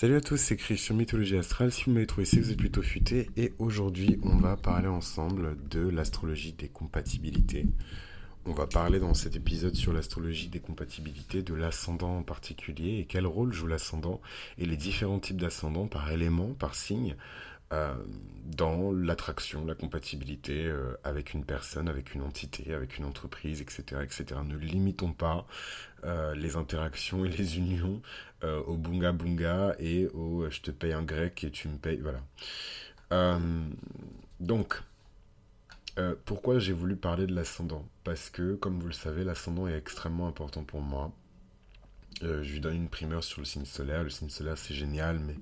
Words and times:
Salut 0.00 0.14
à 0.14 0.20
tous, 0.20 0.36
c'est 0.36 0.56
Chris 0.56 0.78
sur 0.78 0.94
Mythologie 0.94 1.36
Astrale. 1.36 1.72
Si 1.72 1.82
vous 1.82 1.90
m'avez 1.90 2.06
trouvé, 2.06 2.24
c'est 2.24 2.38
vous 2.38 2.52
êtes 2.52 2.56
plutôt 2.56 2.82
futé. 2.82 3.30
Et 3.36 3.52
aujourd'hui, 3.58 4.20
on 4.22 4.36
va 4.36 4.56
parler 4.56 4.86
ensemble 4.86 5.56
de 5.70 5.88
l'astrologie 5.88 6.52
des 6.52 6.68
compatibilités. 6.68 7.66
On 8.46 8.52
va 8.52 8.68
parler 8.68 9.00
dans 9.00 9.12
cet 9.12 9.34
épisode 9.34 9.74
sur 9.74 9.92
l'astrologie 9.92 10.50
des 10.50 10.60
compatibilités, 10.60 11.42
de 11.42 11.52
l'ascendant 11.52 12.18
en 12.18 12.22
particulier, 12.22 13.00
et 13.00 13.06
quel 13.06 13.26
rôle 13.26 13.52
joue 13.52 13.66
l'ascendant, 13.66 14.20
et 14.56 14.66
les 14.66 14.76
différents 14.76 15.18
types 15.18 15.40
d'ascendants 15.40 15.88
par 15.88 16.12
élément, 16.12 16.54
par 16.54 16.76
signe, 16.76 17.16
euh, 17.70 17.94
dans 18.46 18.92
l'attraction, 18.92 19.66
la 19.66 19.74
compatibilité 19.74 20.64
euh, 20.64 20.94
avec 21.04 21.34
une 21.34 21.44
personne, 21.44 21.86
avec 21.86 22.14
une 22.14 22.22
entité, 22.22 22.72
avec 22.72 22.96
une 22.96 23.04
entreprise, 23.04 23.60
etc. 23.60 24.00
etc. 24.02 24.40
Ne 24.42 24.56
limitons 24.56 25.12
pas 25.12 25.46
euh, 26.04 26.34
les 26.34 26.56
interactions 26.56 27.26
et 27.26 27.28
les 27.28 27.58
unions 27.58 28.00
au 28.42 28.76
bunga 28.76 29.12
bunga 29.12 29.74
et 29.78 30.06
au 30.08 30.48
je 30.50 30.60
te 30.60 30.70
paye 30.70 30.92
un 30.92 31.02
grec 31.02 31.42
et 31.44 31.50
tu 31.50 31.68
me 31.68 31.76
payes. 31.76 32.00
Voilà. 32.00 32.20
donc, 34.40 34.80
pourquoi 36.24 36.58
j'ai 36.58 36.72
voulu 36.72 36.96
parler 36.96 37.26
de 37.26 37.34
l'ascendant? 37.34 37.84
Parce 38.04 38.30
que, 38.30 38.54
comme 38.54 38.78
vous 38.78 38.86
le 38.86 38.92
savez, 38.92 39.24
l'ascendant 39.24 39.66
est 39.66 39.76
extrêmement 39.76 40.28
important 40.28 40.62
pour 40.62 40.80
moi. 40.80 41.12
je 42.22 42.52
lui 42.52 42.60
donne 42.60 42.76
une 42.76 42.88
primeur 42.88 43.24
sur 43.24 43.40
le 43.40 43.44
signe 43.44 43.64
solaire. 43.64 44.04
Le 44.04 44.10
signe 44.10 44.30
solaire, 44.30 44.56
c'est 44.56 44.74
génial, 44.74 45.18
mais 45.18 45.36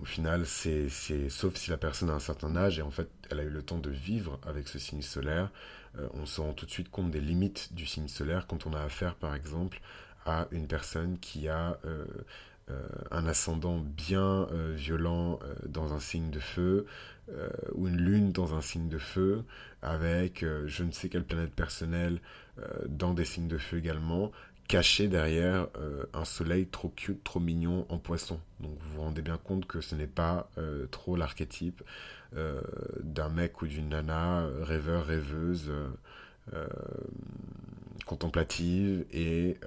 au 0.00 0.04
final, 0.04 0.46
c'est, 0.46 0.88
sauf 1.30 1.56
si 1.56 1.70
la 1.70 1.76
personne 1.76 2.10
a 2.10 2.14
un 2.14 2.20
certain 2.20 2.54
âge 2.56 2.78
et 2.78 2.82
en 2.82 2.90
fait 2.90 3.08
elle 3.30 3.40
a 3.40 3.42
eu 3.42 3.48
le 3.50 3.62
temps 3.62 3.78
de 3.78 3.90
vivre 3.90 4.38
avec 4.46 4.68
ce 4.68 4.78
signe 4.78 5.02
solaire, 5.02 5.50
euh, 5.98 6.06
on 6.14 6.26
se 6.26 6.40
rend 6.40 6.52
tout 6.52 6.66
de 6.66 6.70
suite 6.70 6.90
compte 6.90 7.10
des 7.10 7.20
limites 7.20 7.72
du 7.72 7.86
signe 7.86 8.08
solaire 8.08 8.46
quand 8.46 8.66
on 8.66 8.74
a 8.74 8.80
affaire 8.80 9.14
par 9.14 9.34
exemple 9.34 9.80
à 10.26 10.48
une 10.50 10.66
personne 10.66 11.18
qui 11.18 11.48
a 11.48 11.78
euh, 11.84 12.04
euh, 12.70 12.86
un 13.10 13.26
ascendant 13.26 13.78
bien 13.78 14.48
violent 14.74 15.38
dans 15.66 15.94
un 15.94 16.00
signe 16.00 16.30
de 16.30 16.40
feu 16.40 16.86
ou 17.74 17.88
une 17.88 17.96
lune 17.96 18.32
dans 18.32 18.54
un 18.54 18.60
signe 18.60 18.88
de 18.88 18.98
feu 18.98 19.44
avec 19.82 20.44
je 20.66 20.82
ne 20.84 20.90
sais 20.90 21.08
quelle 21.08 21.24
planète 21.24 21.52
personnelle 21.52 22.20
dans 22.88 23.14
des 23.14 23.24
signes 23.24 23.48
de 23.48 23.58
feu 23.58 23.78
également 23.78 24.32
caché 24.68 25.08
derrière 25.08 25.68
euh, 25.78 26.04
un 26.12 26.24
soleil 26.24 26.66
trop 26.66 26.88
cute, 26.88 27.22
trop 27.24 27.40
mignon 27.40 27.86
en 27.88 27.98
poisson. 27.98 28.40
Donc 28.60 28.72
vous 28.80 28.94
vous 28.94 29.02
rendez 29.02 29.22
bien 29.22 29.38
compte 29.38 29.66
que 29.66 29.80
ce 29.80 29.94
n'est 29.94 30.06
pas 30.06 30.50
euh, 30.58 30.86
trop 30.88 31.16
l'archétype 31.16 31.82
euh, 32.36 32.60
d'un 33.02 33.28
mec 33.28 33.62
ou 33.62 33.66
d'une 33.66 33.90
nana 33.90 34.46
rêveur, 34.62 35.06
rêveuse, 35.06 35.72
contemplative 38.06 39.04
et, 39.12 39.58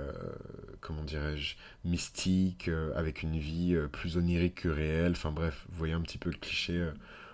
comment 0.82 1.04
dirais-je, 1.04 1.56
mystique, 1.86 2.70
avec 2.96 3.22
une 3.22 3.38
vie 3.38 3.78
plus 3.92 4.18
onirique 4.18 4.56
que 4.56 4.70
réelle. 4.70 5.12
Enfin 5.12 5.32
bref, 5.32 5.66
vous 5.70 5.78
voyez 5.78 5.94
un 5.94 6.02
petit 6.02 6.18
peu 6.18 6.32
le 6.32 6.38
cliché 6.38 6.90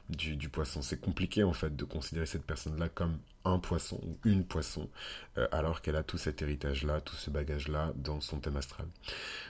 du, 0.09 0.50
poisson. 0.50 0.81
C'est 0.81 1.00
compliqué 1.00 1.44
en 1.44 1.53
fait 1.53 1.76
de 1.76 1.83
considérer 1.83 2.26
cette 2.26 2.45
personne-là 2.45 2.89
comme 2.89 3.17
un 3.44 3.59
poisson 3.59 4.00
ou 4.03 4.17
une 4.28 4.44
poisson, 4.44 4.89
euh, 5.38 5.48
alors 5.52 5.81
qu'elle 5.81 5.95
a 5.95 6.03
tout 6.03 6.17
cet 6.17 6.42
héritage-là, 6.42 7.02
tout 7.02 7.16
ce 7.16 7.30
bagage-là 7.30 7.94
dans 7.95 8.22
son 8.22 8.39
thème 8.39 8.58
astral. 8.58 8.88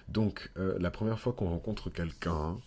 Donc, 0.09 0.51
euh, 0.57 0.77
la 0.79 0.91
première 0.91 1.19
fois 1.19 1.33
qu'on 1.33 1.49
rencontre 1.49 1.89
quelqu'un, 1.89 2.57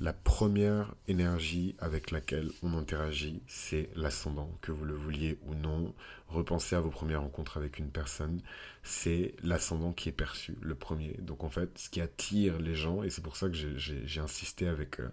la 0.00 0.12
première 0.12 0.94
énergie 1.08 1.74
avec 1.78 2.10
laquelle 2.10 2.50
on 2.62 2.76
interagit, 2.76 3.42
c'est 3.46 3.90
l'ascendant, 3.94 4.50
que 4.60 4.72
vous 4.72 4.84
le 4.84 4.94
vouliez 4.94 5.38
ou 5.46 5.54
non. 5.54 5.94
Repensez 6.28 6.76
à 6.76 6.80
vos 6.80 6.90
premières 6.90 7.22
rencontres 7.22 7.56
avec 7.56 7.78
une 7.78 7.90
personne, 7.90 8.40
c'est 8.82 9.34
l'ascendant 9.42 9.92
qui 9.92 10.08
est 10.08 10.12
perçu, 10.12 10.56
le 10.60 10.74
premier. 10.74 11.16
Donc 11.20 11.44
en 11.44 11.50
fait, 11.50 11.76
ce 11.78 11.90
qui 11.90 12.00
attire 12.00 12.58
les 12.58 12.74
gens, 12.74 13.02
et 13.02 13.10
c'est 13.10 13.22
pour 13.22 13.36
ça 13.36 13.48
que 13.48 13.54
j'ai 13.54 14.20
insisté 14.20 14.68
avec 14.68 15.00
euh, 15.00 15.08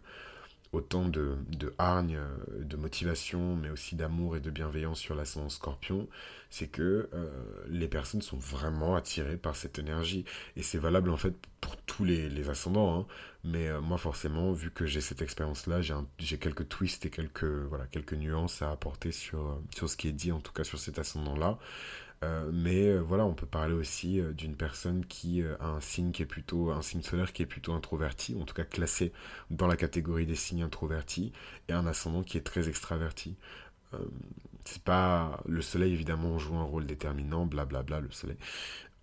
autant 0.71 1.07
de, 1.07 1.35
de 1.49 1.73
hargne, 1.77 2.17
euh, 2.17 2.63
de 2.63 2.77
motivation, 2.77 3.55
mais 3.55 3.69
aussi 3.69 3.95
d'amour 3.95 4.37
et 4.37 4.39
de 4.39 4.51
bienveillance 4.51 4.99
sur 4.99 5.15
l'ascendant 5.15 5.49
scorpion, 5.49 6.07
c'est 6.49 6.67
que 6.67 7.09
euh, 7.13 7.29
les 7.67 7.87
personnes 7.87 8.21
sont 8.21 8.37
vraiment 8.37 8.95
attirées 8.95 9.37
par 9.37 9.55
cette 9.55 9.79
énergie. 9.79 10.25
Et 10.55 10.63
c'est 10.63 10.77
valable 10.77 11.09
en 11.09 11.17
fait 11.17 11.33
pour 11.59 11.75
tous 11.77 12.05
les, 12.05 12.49
ascendants. 12.49 12.99
Hein. 12.99 13.05
Mais 13.43 13.67
euh, 13.67 13.81
moi 13.81 13.97
forcément, 13.97 14.51
vu 14.51 14.69
que 14.69 14.85
j'ai 14.85 15.01
cette 15.01 15.21
expérience-là, 15.21 15.81
j'ai 15.81 16.37
quelques 16.37 16.67
twists 16.69 17.05
et 17.05 17.09
quelques, 17.09 17.43
voilà, 17.43 17.85
nuances 18.13 18.61
à 18.61 18.71
apporter 18.71 19.11
sur, 19.11 19.59
sur 19.75 19.89
ce 19.89 19.97
qui 19.97 20.07
est 20.07 20.13
dit, 20.13 20.31
en 20.31 20.39
tout 20.39 20.53
cas 20.53 20.63
sur 20.63 20.79
cet 20.79 20.99
ascendant-là. 20.99 21.57
Euh, 22.23 22.49
mais 22.53 22.87
euh, 22.87 22.99
voilà, 22.99 23.25
on 23.25 23.33
peut 23.33 23.45
parler 23.45 23.73
aussi 23.73 24.19
euh, 24.19 24.33
d'une 24.33 24.55
personne 24.55 25.05
qui 25.05 25.41
a 25.41 25.65
un 25.65 25.79
signe 25.79 26.11
qui 26.11 26.23
est 26.23 26.25
plutôt 26.25 26.71
un 26.71 26.81
signe 26.81 27.01
solaire 27.01 27.31
qui 27.31 27.43
est 27.43 27.45
plutôt 27.45 27.73
introverti, 27.73 28.35
en 28.39 28.45
tout 28.45 28.53
cas 28.53 28.65
classé 28.65 29.13
dans 29.49 29.67
la 29.67 29.77
catégorie 29.77 30.25
des 30.25 30.35
signes 30.35 30.63
introvertis, 30.63 31.31
et 31.69 31.73
un 31.73 31.87
ascendant 31.87 32.23
qui 32.23 32.37
est 32.37 32.41
très 32.41 32.67
extraverti. 32.67 33.35
c'est 34.65 34.83
pas 34.83 35.41
le 35.47 35.61
soleil 35.61 35.93
évidemment 35.93 36.37
joue 36.39 36.55
un 36.55 36.63
rôle 36.63 36.85
déterminant, 36.85 37.45
blablabla 37.45 38.01
le 38.01 38.11
soleil. 38.11 38.37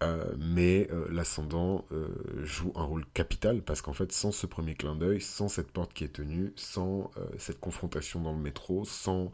Euh, 0.03 0.35
mais 0.37 0.89
euh, 0.93 1.07
l'ascendant 1.11 1.87
euh, 1.91 2.09
joue 2.45 2.71
un 2.75 2.83
rôle 2.83 3.07
capital 3.15 3.63
parce 3.63 3.81
qu'en 3.81 3.95
fait, 3.95 4.13
sans 4.13 4.31
ce 4.31 4.47
premier 4.47 4.75
clin 4.75 4.95
d'œil, 4.95 5.23
sans 5.23 5.49
cette 5.49 5.71
porte 5.71 5.95
qui 5.95 6.05
est 6.05 6.13
tenue, 6.13 6.53
sans 6.57 7.11
cette 7.39 7.61
confrontation 7.61 8.21
dans 8.21 8.33
le 8.33 8.39
métro, 8.39 8.85
sans 8.85 9.33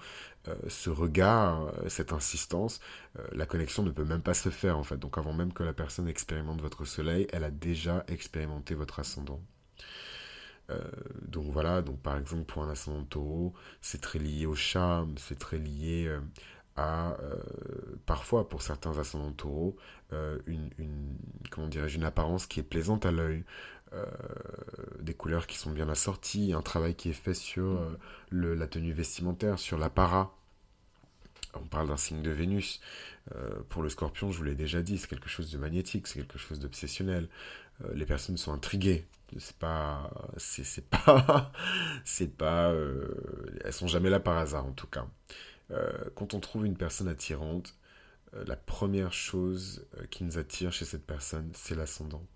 ce 0.69 0.91
regard, 0.91 1.73
cette 1.89 2.13
insistance, 2.13 2.81
la 3.33 3.47
connexion 3.47 3.83
ne 3.83 3.91
peut 3.91 4.05
même 4.05 4.23
pas 4.23 4.35
se 4.35 4.49
faire 4.51 4.79
en 4.79 4.83
fait. 4.83 4.97
Donc 4.97 5.19
avant 5.19 5.33
même 5.33 5.53
que 5.53 5.63
la 5.63 5.73
personne 5.73 6.09
expérimente 6.09 6.61
votre 6.61 6.85
soleil, 6.85 7.27
elle 7.33 7.45
a 7.45 7.51
déjà 7.51 8.05
expérimenté 8.09 8.75
votre 8.75 9.01
ascendant. 9.01 9.41
donc 11.23 11.47
voilà, 11.53 11.83
donc 11.83 12.01
par 12.01 12.17
exemple 12.17 12.45
pour 12.45 12.63
un 12.65 12.71
ascendant 12.71 13.05
taureau, 13.05 13.55
c'est 13.81 14.01
très 14.01 14.19
lié 14.19 14.47
au 14.47 14.55
charme, 14.55 15.15
c'est 15.19 15.39
très 15.39 15.59
lié 15.59 16.17
à 16.77 17.17
euh, 17.21 17.37
parfois 18.07 18.49
pour 18.49 18.63
certains 18.63 18.99
ascendants 18.99 19.33
taureaux 19.33 19.77
euh, 20.13 20.39
une, 20.47 20.71
comment 21.51 21.69
dirais-je 21.69 21.97
une 21.97 22.05
apparence 22.05 22.47
qui 22.47 22.61
est 22.61 22.65
plaisante 22.65 23.05
à 23.05 23.13
l'œil 23.13 23.45
euh, 23.93 24.07
des 25.01 25.13
couleurs 25.13 25.47
qui 25.47 25.59
sont 25.59 25.71
bien 25.71 25.89
assorties 25.89 26.55
un 26.55 26.63
travail 26.63 26.95
qui 26.95 27.11
est 27.11 27.15
fait 27.15 27.35
sur 27.35 27.79
la 28.31 28.67
tenue 28.67 28.93
vestimentaire 28.93 29.59
sur 29.59 29.79
l'apparat 29.79 30.35
on 31.55 31.67
parle 31.67 31.89
d'un 31.89 31.99
signe 31.99 32.23
de 32.23 32.31
Vénus. 32.31 32.81
Pour 33.69 33.83
le 33.83 33.91
scorpion 33.91 34.33
je 34.33 34.39
vous 34.39 34.45
l'ai 34.45 34.55
déjà 34.55 34.81
dit 34.81 34.97
c'est 34.97 35.07
quelque 35.07 35.29
chose 35.29 35.53
de 35.53 35.59
magnétique 35.59 36.07
c'est 36.07 36.19
quelque 36.21 36.39
chose 36.39 36.59
d'obsessionnel. 36.59 37.29
Les 37.93 38.07
personnes 38.07 38.39
sont 38.39 38.55
intriguées. 38.55 39.07
C'est 39.37 39.57
pas 39.57 40.11
c'est 40.39 40.89
pas 40.89 41.53
c'est 42.07 42.35
pas 42.35 42.73
elles 43.65 43.73
sont 43.75 43.87
jamais 43.87 44.09
là 44.09 44.19
par 44.19 44.39
hasard 44.39 44.65
en 44.65 44.73
tout 44.73 44.87
cas 44.87 45.07
quand 46.15 46.35
on 46.35 46.41
trouve 46.41 46.67
une 46.67 46.77
personne 46.77 47.09
attirante, 47.09 47.75
euh, 48.35 48.45
la 48.47 48.57
première 48.57 49.13
chose 49.13 49.87
euh, 49.99 50.07
qui 50.11 50.25
nous 50.25 50.39
attire 50.39 50.73
chez 50.73 50.85
cette 50.85 51.07
personne, 51.07 51.51
c'est 51.55 51.75
l'ascendant. 51.75 52.27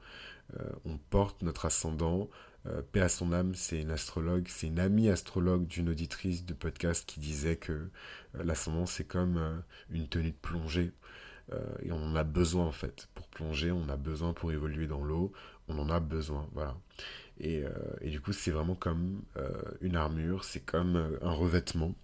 on 0.84 0.96
porte 0.96 1.42
notre 1.42 1.66
ascendant. 1.66 2.30
paix 2.92 3.00
à 3.00 3.08
son 3.08 3.32
âme, 3.32 3.54
c'est 3.54 3.80
une 3.80 3.90
astrologue, 3.90 4.46
c'est 4.48 4.68
une 4.68 4.78
amie 4.78 5.08
astrologue 5.08 5.66
d'une 5.66 5.88
auditrice 5.88 6.44
de 6.44 6.54
podcast 6.54 7.04
qui 7.06 7.18
disait 7.20 7.56
que 7.56 7.90
l'ascendant, 8.34 8.86
c'est 8.86 9.04
comme 9.06 9.62
une 9.90 10.08
tenue 10.08 10.30
de 10.30 10.36
plongée. 10.36 10.92
et 11.82 11.90
on 11.90 11.96
en 11.96 12.14
a 12.16 12.22
besoin 12.24 12.64
en 12.64 12.72
fait. 12.72 13.08
Pour 13.14 13.26
plonger, 13.28 13.72
on 13.72 13.88
a 13.88 13.96
besoin 13.96 14.32
pour 14.34 14.52
évoluer 14.52 14.86
dans 14.86 15.02
l'eau, 15.02 15.32
on 15.68 15.78
en 15.80 15.90
a 15.90 15.98
besoin. 15.98 16.48
Voilà. 16.52 16.76
Et 17.40 17.64
du 18.04 18.20
coup, 18.20 18.32
c'est 18.32 18.52
vraiment 18.52 18.76
comme 18.76 19.22
une 19.80 19.96
armure, 19.96 20.44
c'est 20.44 20.64
comme 20.64 21.18
un 21.22 21.32
revêtement 21.32 21.94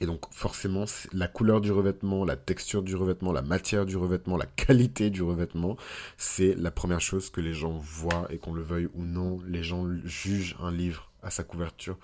et 0.00 0.06
donc 0.06 0.22
forcément, 0.30 0.84
la 1.12 1.28
couleur 1.28 1.60
du 1.60 1.72
revêtement, 1.72 2.24
la 2.24 2.36
texture 2.36 2.82
du 2.82 2.96
revêtement, 2.96 3.32
la 3.32 3.42
matière 3.42 3.86
du 3.86 3.96
revêtement, 3.96 4.36
la 4.36 4.46
qualité 4.46 5.10
du 5.10 5.22
revêtement, 5.22 5.76
c'est 6.16 6.54
la 6.54 6.70
première 6.70 7.00
chose 7.00 7.30
que 7.30 7.40
les 7.40 7.52
gens 7.52 7.78
voient 7.78 8.26
et 8.30 8.38
qu'on 8.38 8.52
le 8.52 8.62
veuille 8.62 8.88
ou 8.94 9.04
non, 9.04 9.40
les 9.46 9.62
gens 9.62 9.86
jugent 10.04 10.56
un 10.60 10.72
livre 10.72 11.10
sa 11.30 11.44
couverture. 11.44 11.98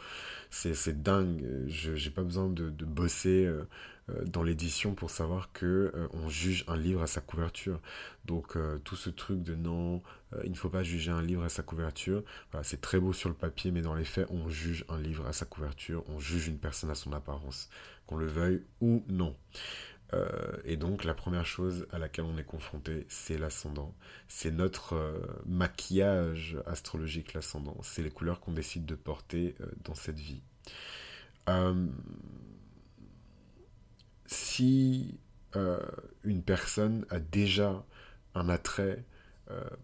C'est 0.51 1.03
dingue, 1.03 1.45
je 1.69 1.93
n'ai 1.93 2.11
pas 2.11 2.23
besoin 2.23 2.49
de, 2.49 2.71
bosser 2.85 3.45
euh, 3.47 3.63
euh, 4.11 4.25
dans 4.25 4.43
l'édition 4.43 4.95
pour 4.95 5.11
savoir 5.11 5.53
que 5.53 5.93
euh, 5.95 6.09
on 6.13 6.29
juge 6.29 6.65
un 6.69 6.77
livre 6.77 7.03
à 7.03 7.07
sa 7.07 7.21
couverture. 7.21 7.81
Donc 8.25 8.57
tout 8.85 8.97
ce 8.97 9.11
truc 9.11 9.43
de 9.43 9.55
non, 9.55 10.03
il 10.45 10.51
ne 10.51 10.57
faut 10.57 10.69
pas 10.69 10.85
juger 10.85 11.11
un 11.11 11.23
livre 11.23 11.43
à 11.43 11.49
sa 11.49 11.63
couverture, 11.63 12.23
c'est 12.63 12.81
très 12.81 13.01
beau 13.01 13.13
sur 13.13 13.29
le 13.29 13.35
papier, 13.35 13.73
mais 13.73 13.81
dans 13.81 13.95
les 13.95 14.05
faits, 14.05 14.29
on 14.31 14.49
juge 14.49 14.85
un 14.89 15.01
livre 15.01 15.27
à 15.27 15.33
sa 15.33 15.47
couverture, 15.47 16.05
on 16.09 16.21
juge 16.21 16.47
une 16.47 16.59
personne 16.59 16.91
à 16.91 16.95
son 16.95 17.13
apparence, 17.13 17.71
qu'on 18.07 18.17
le 18.17 18.27
veuille 18.27 18.63
ou 18.81 19.03
non. 19.09 19.35
Et 20.65 20.77
donc 20.77 21.05
la 21.05 21.15
première 21.15 21.47
chose 21.47 21.87
à 21.93 21.99
laquelle 21.99 22.25
on 22.25 22.37
est 22.37 22.45
confronté, 22.45 23.07
c'est 23.09 23.39
l'ascendant. 23.39 23.95
C'est 24.29 24.51
notre 24.51 24.97
maquillage 25.47 26.59
astrologique, 26.67 27.35
l'ascendant. 27.35 27.77
C'est 27.83 28.03
les 28.03 28.11
couleurs 28.11 28.41
qu'on 28.41 28.53
décide 28.53 28.87
de 28.87 28.95
porter 28.97 29.55
dans 29.85 29.95
cette 29.95 30.19
vie 30.19 30.43
si 34.31 35.19
euh, 35.57 35.81
une 36.23 36.43
personne 36.43 37.05
a 37.11 37.19
déjà 37.19 37.85
un 38.35 38.49
attrait 38.49 39.05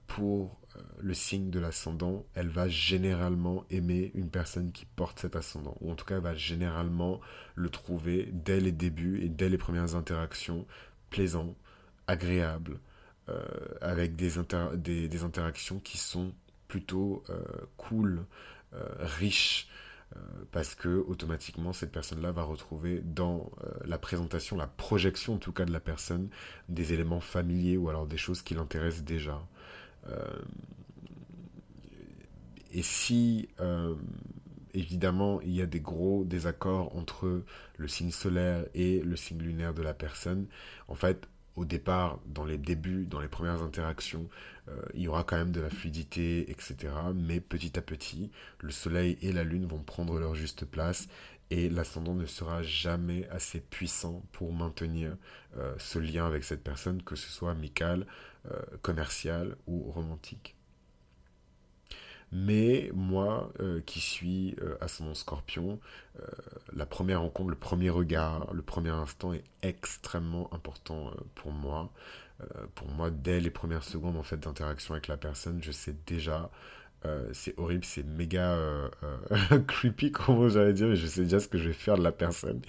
pour 0.06 0.60
le 0.98 1.14
signe 1.14 1.50
de 1.50 1.58
l'ascendant, 1.58 2.24
elle 2.34 2.48
va 2.48 2.68
généralement 2.68 3.64
aimer 3.70 4.10
une 4.14 4.30
personne 4.30 4.72
qui 4.72 4.84
porte 4.84 5.20
cet 5.20 5.36
ascendant, 5.36 5.76
ou 5.80 5.90
en 5.90 5.94
tout 5.94 6.04
cas 6.04 6.16
elle 6.16 6.22
va 6.22 6.34
généralement 6.34 7.20
le 7.54 7.70
trouver 7.70 8.28
dès 8.32 8.60
les 8.60 8.72
débuts 8.72 9.22
et 9.22 9.28
dès 9.28 9.48
les 9.48 9.58
premières 9.58 9.94
interactions 9.94 10.66
plaisant, 11.10 11.54
agréable, 12.06 12.78
avec 13.80 14.14
des, 14.14 14.30
des, 15.08 15.24
interactions 15.24 15.80
qui 15.80 15.98
sont 15.98 16.32
plutôt 16.68 17.24
cool, 17.76 18.24
riches, 18.98 19.68
euh, 20.14 20.18
parce 20.52 20.76
que 20.76 21.04
automatiquement 21.08 21.72
cette 21.72 21.90
personne-là 21.90 22.30
va 22.30 22.42
retrouver 22.42 23.00
dans 23.04 23.50
euh, 23.64 23.70
la 23.84 23.98
présentation, 23.98 24.56
la 24.56 24.68
projection 24.68 25.34
en 25.34 25.38
tout 25.38 25.52
cas 25.52 25.64
de 25.64 25.72
la 25.72 25.80
personne, 25.80 26.28
des 26.68 26.92
éléments 26.92 27.20
familiers 27.20 27.76
ou 27.76 27.88
alors 27.88 28.06
des 28.06 28.16
choses 28.16 28.42
qui 28.42 28.54
l'intéressent 28.54 29.04
déjà. 29.04 29.42
Euh, 30.08 30.40
et 32.72 32.82
si 32.82 33.48
évidemment 34.74 35.40
il 35.40 35.52
y 35.52 35.62
a 35.62 35.66
des 35.66 35.80
gros 35.80 36.24
désaccords 36.24 36.94
entre 36.94 37.42
le 37.78 37.88
signe 37.88 38.10
solaire 38.10 38.66
et 38.74 39.00
le 39.00 39.16
signe 39.16 39.38
lunaire 39.38 39.72
de 39.72 39.82
la 39.82 39.94
personne, 39.94 40.46
en 40.88 40.94
fait 40.94 41.26
au 41.56 41.64
départ, 41.64 42.20
dans 42.26 42.44
les 42.44 42.58
débuts, 42.58 43.06
dans 43.06 43.18
les 43.18 43.28
premières 43.28 43.62
interactions, 43.62 44.28
euh, 44.68 44.82
il 44.94 45.02
y 45.02 45.08
aura 45.08 45.24
quand 45.24 45.36
même 45.36 45.52
de 45.52 45.60
la 45.60 45.70
fluidité, 45.70 46.50
etc. 46.50 46.92
Mais 47.14 47.40
petit 47.40 47.78
à 47.78 47.82
petit, 47.82 48.30
le 48.60 48.70
Soleil 48.70 49.16
et 49.22 49.32
la 49.32 49.42
Lune 49.42 49.66
vont 49.66 49.82
prendre 49.82 50.18
leur 50.18 50.34
juste 50.34 50.66
place 50.66 51.08
et 51.50 51.68
l'ascendant 51.68 52.14
ne 52.14 52.26
sera 52.26 52.62
jamais 52.62 53.28
assez 53.28 53.60
puissant 53.60 54.22
pour 54.32 54.52
maintenir 54.52 55.16
euh, 55.56 55.74
ce 55.78 55.98
lien 55.98 56.26
avec 56.26 56.44
cette 56.44 56.62
personne, 56.62 57.02
que 57.02 57.14
ce 57.14 57.30
soit 57.30 57.52
amical, 57.52 58.06
euh, 58.50 58.60
commercial 58.82 59.56
ou 59.66 59.90
romantique. 59.90 60.56
Mais 62.32 62.90
moi, 62.92 63.52
euh, 63.60 63.80
qui 63.82 64.00
suis 64.00 64.56
son 64.88 65.14
scorpion, 65.14 65.78
la 66.72 66.84
première 66.84 67.20
rencontre, 67.20 67.50
le 67.50 67.56
premier 67.56 67.90
regard, 67.90 68.52
le 68.52 68.62
premier 68.62 68.90
instant 68.90 69.32
est 69.32 69.44
extrêmement 69.62 70.52
important 70.52 71.12
pour 71.36 71.52
moi. 71.52 71.92
pour 72.74 72.90
moi, 72.90 73.10
dès 73.10 73.40
les 73.40 73.50
premières 73.50 73.84
secondes 73.84 74.16
en 74.16 74.22
fait 74.24 74.38
d'interaction 74.38 74.94
avec 74.94 75.06
la 75.06 75.16
personne, 75.16 75.62
je 75.62 75.70
sais 75.70 75.94
déjà 76.06 76.50
c'est 77.32 77.54
horrible, 77.56 77.84
c'est 77.84 78.04
méga 78.04 78.58
creepy, 79.68 80.10
comment 80.10 80.48
j'allais 80.48 80.72
dire, 80.72 80.94
je 80.96 81.06
sais 81.06 81.22
déjà 81.22 81.38
ce 81.38 81.46
que 81.46 81.56
je 81.56 81.68
vais 81.68 81.72
faire 81.72 81.96
de 81.96 82.02
la 82.02 82.10
personne. 82.10 82.60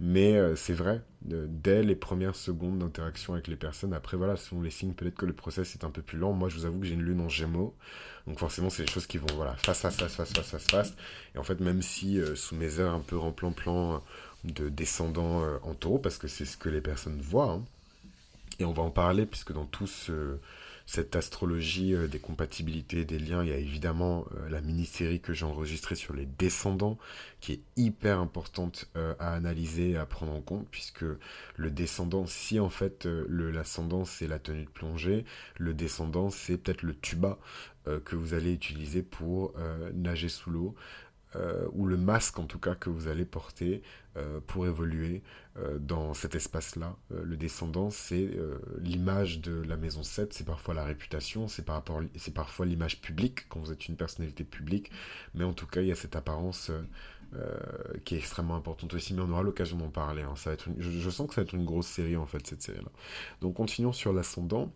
Mais 0.00 0.36
c'est 0.56 0.72
vrai, 0.72 1.02
dès 1.22 1.84
les 1.84 1.94
premières 1.94 2.34
secondes 2.34 2.80
d'interaction 2.80 3.34
avec 3.34 3.46
les 3.46 3.54
personnes, 3.56 3.94
après 3.94 4.16
voilà, 4.16 4.36
selon 4.36 4.62
les 4.62 4.70
signes, 4.70 4.92
peut-être 4.92 5.14
que 5.14 5.26
le 5.26 5.32
process 5.32 5.74
est 5.74 5.84
un 5.84 5.90
peu 5.90 6.02
plus 6.02 6.18
lent. 6.18 6.32
Moi, 6.32 6.48
je 6.48 6.56
vous 6.56 6.64
avoue 6.66 6.80
que 6.80 6.86
j'ai 6.86 6.94
une 6.94 7.02
lune 7.02 7.20
en 7.20 7.28
gémeaux. 7.28 7.74
Donc 8.26 8.38
forcément, 8.38 8.70
c'est 8.70 8.84
des 8.84 8.90
choses 8.90 9.06
qui 9.06 9.18
vont, 9.18 9.26
voilà, 9.34 9.54
face, 9.56 9.80
face, 9.80 9.96
face, 9.96 10.14
face, 10.14 10.32
face, 10.32 10.50
face, 10.50 10.66
face. 10.66 10.94
Et 11.34 11.38
en 11.38 11.44
fait, 11.44 11.60
même 11.60 11.82
si 11.82 12.20
euh, 12.20 12.34
sous 12.34 12.56
mes 12.56 12.80
heures 12.80 12.94
un 12.94 13.00
peu 13.00 13.18
en 13.18 13.30
plan-plan 13.30 13.94
euh, 13.94 13.98
de 14.44 14.68
descendant 14.68 15.44
euh, 15.44 15.58
en 15.62 15.74
taureau, 15.74 15.98
parce 15.98 16.18
que 16.18 16.26
c'est 16.26 16.44
ce 16.44 16.56
que 16.56 16.68
les 16.68 16.80
personnes 16.80 17.20
voient, 17.20 17.52
hein, 17.52 17.64
et 18.58 18.64
on 18.64 18.72
va 18.72 18.82
en 18.82 18.90
parler, 18.90 19.26
puisque 19.26 19.52
dans 19.52 19.66
tout 19.66 19.86
ce 19.86 20.38
cette 20.86 21.16
astrologie 21.16 21.94
euh, 21.94 22.06
des 22.06 22.20
compatibilités, 22.20 23.04
des 23.04 23.18
liens. 23.18 23.42
Il 23.42 23.50
y 23.50 23.52
a 23.52 23.58
évidemment 23.58 24.24
euh, 24.36 24.48
la 24.48 24.60
mini-série 24.60 25.20
que 25.20 25.32
j'ai 25.34 25.44
enregistrée 25.44 25.96
sur 25.96 26.14
les 26.14 26.26
descendants, 26.26 26.96
qui 27.40 27.52
est 27.54 27.60
hyper 27.76 28.20
importante 28.20 28.88
euh, 28.96 29.14
à 29.18 29.34
analyser 29.34 29.90
et 29.90 29.96
à 29.96 30.06
prendre 30.06 30.32
en 30.32 30.40
compte, 30.40 30.66
puisque 30.70 31.04
le 31.56 31.70
descendant, 31.70 32.26
si 32.26 32.60
en 32.60 32.70
fait 32.70 33.06
l'ascendant 33.28 34.04
c'est 34.04 34.28
la 34.28 34.38
tenue 34.38 34.64
de 34.64 34.70
plongée, 34.70 35.24
le 35.58 35.74
descendant 35.74 36.30
c'est 36.30 36.56
peut-être 36.56 36.82
le 36.82 36.94
tuba 36.94 37.38
que 38.04 38.16
vous 38.16 38.34
allez 38.34 38.52
utiliser 38.52 39.02
pour 39.02 39.54
nager 39.94 40.28
sous 40.28 40.50
l'eau. 40.50 40.74
Ou 41.72 41.86
le 41.86 41.96
masque 41.96 42.38
en 42.38 42.44
tout 42.44 42.58
cas 42.58 42.74
que 42.74 42.90
vous 42.90 43.08
allez 43.08 43.24
porter 43.24 43.82
pour 44.46 44.66
évoluer 44.66 45.22
euh, 45.58 45.78
dans 45.78 46.12
cet 46.12 46.34
espace-là. 46.34 46.96
Euh, 47.12 47.22
le 47.24 47.34
descendant, 47.38 47.88
c'est 47.88 48.28
euh, 48.36 48.58
l'image 48.78 49.40
de 49.40 49.62
la 49.62 49.78
maison 49.78 50.02
7, 50.02 50.34
c'est 50.34 50.44
parfois 50.44 50.74
la 50.74 50.84
réputation, 50.84 51.48
c'est 51.48 51.64
par 51.64 51.82
c'est 52.16 52.34
parfois 52.34 52.66
l'image 52.66 53.00
publique 53.00 53.48
quand 53.48 53.60
vous 53.60 53.72
êtes 53.72 53.88
une 53.88 53.96
personnalité 53.96 54.44
publique, 54.44 54.90
mais 55.32 55.44
en 55.44 55.54
tout 55.54 55.66
cas, 55.66 55.80
il 55.80 55.86
y 55.86 55.92
a 55.92 55.94
cette 55.94 56.14
apparence 56.14 56.70
qui 58.04 58.14
est 58.14 58.18
extrêmement 58.18 58.56
importante 58.56 58.94
aussi, 58.94 59.12
mais 59.12 59.20
on 59.20 59.30
aura 59.30 59.42
l'occasion 59.42 59.76
d'en 59.76 59.90
parler. 59.90 60.22
Hein. 60.22 60.34
Ça 60.36 60.50
va 60.50 60.54
être 60.54 60.68
je, 60.78 61.10
sens 61.10 61.28
que 61.28 61.34
ça 61.34 61.42
va 61.42 61.44
être 61.44 61.54
une 61.54 61.64
grosse 61.64 61.86
série 61.86 62.16
en 62.16 62.26
fait, 62.26 62.46
cette 62.46 62.62
série-là. 62.62 62.90
Donc 63.40 63.54
continuons 63.54 63.92
sur 63.92 64.12
l'ascendant. 64.12 64.72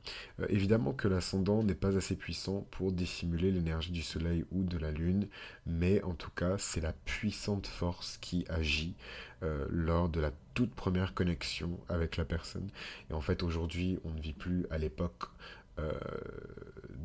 évidemment 0.48 0.92
que 0.92 1.08
l'ascendant 1.08 1.62
n'est 1.62 1.74
pas 1.74 1.96
assez 1.96 2.16
puissant 2.16 2.66
pour 2.70 2.92
dissimuler 2.92 3.50
l'énergie 3.50 3.92
du 3.92 4.02
soleil 4.02 4.44
ou 4.50 4.62
de 4.64 4.78
la 4.78 4.90
lune, 4.90 5.28
mais 5.66 6.02
en 6.02 6.14
tout 6.14 6.30
cas, 6.30 6.58
c'est 6.58 6.80
la 6.80 6.92
puissante 6.92 7.66
force 7.66 8.18
qui 8.18 8.44
agit 8.48 8.94
euh, 9.42 9.66
lors 9.70 10.10
de 10.10 10.20
la 10.20 10.32
toute 10.52 10.74
première 10.74 11.14
connexion 11.14 11.78
avec 11.88 12.16
la 12.16 12.26
personne. 12.26 12.68
Et 13.10 13.14
en 13.14 13.22
fait, 13.22 13.42
aujourd'hui, 13.42 13.98
on 14.04 14.10
ne 14.10 14.20
vit 14.20 14.34
plus 14.34 14.66
à 14.70 14.76
l'époque 14.76 15.30
euh, 15.78 15.92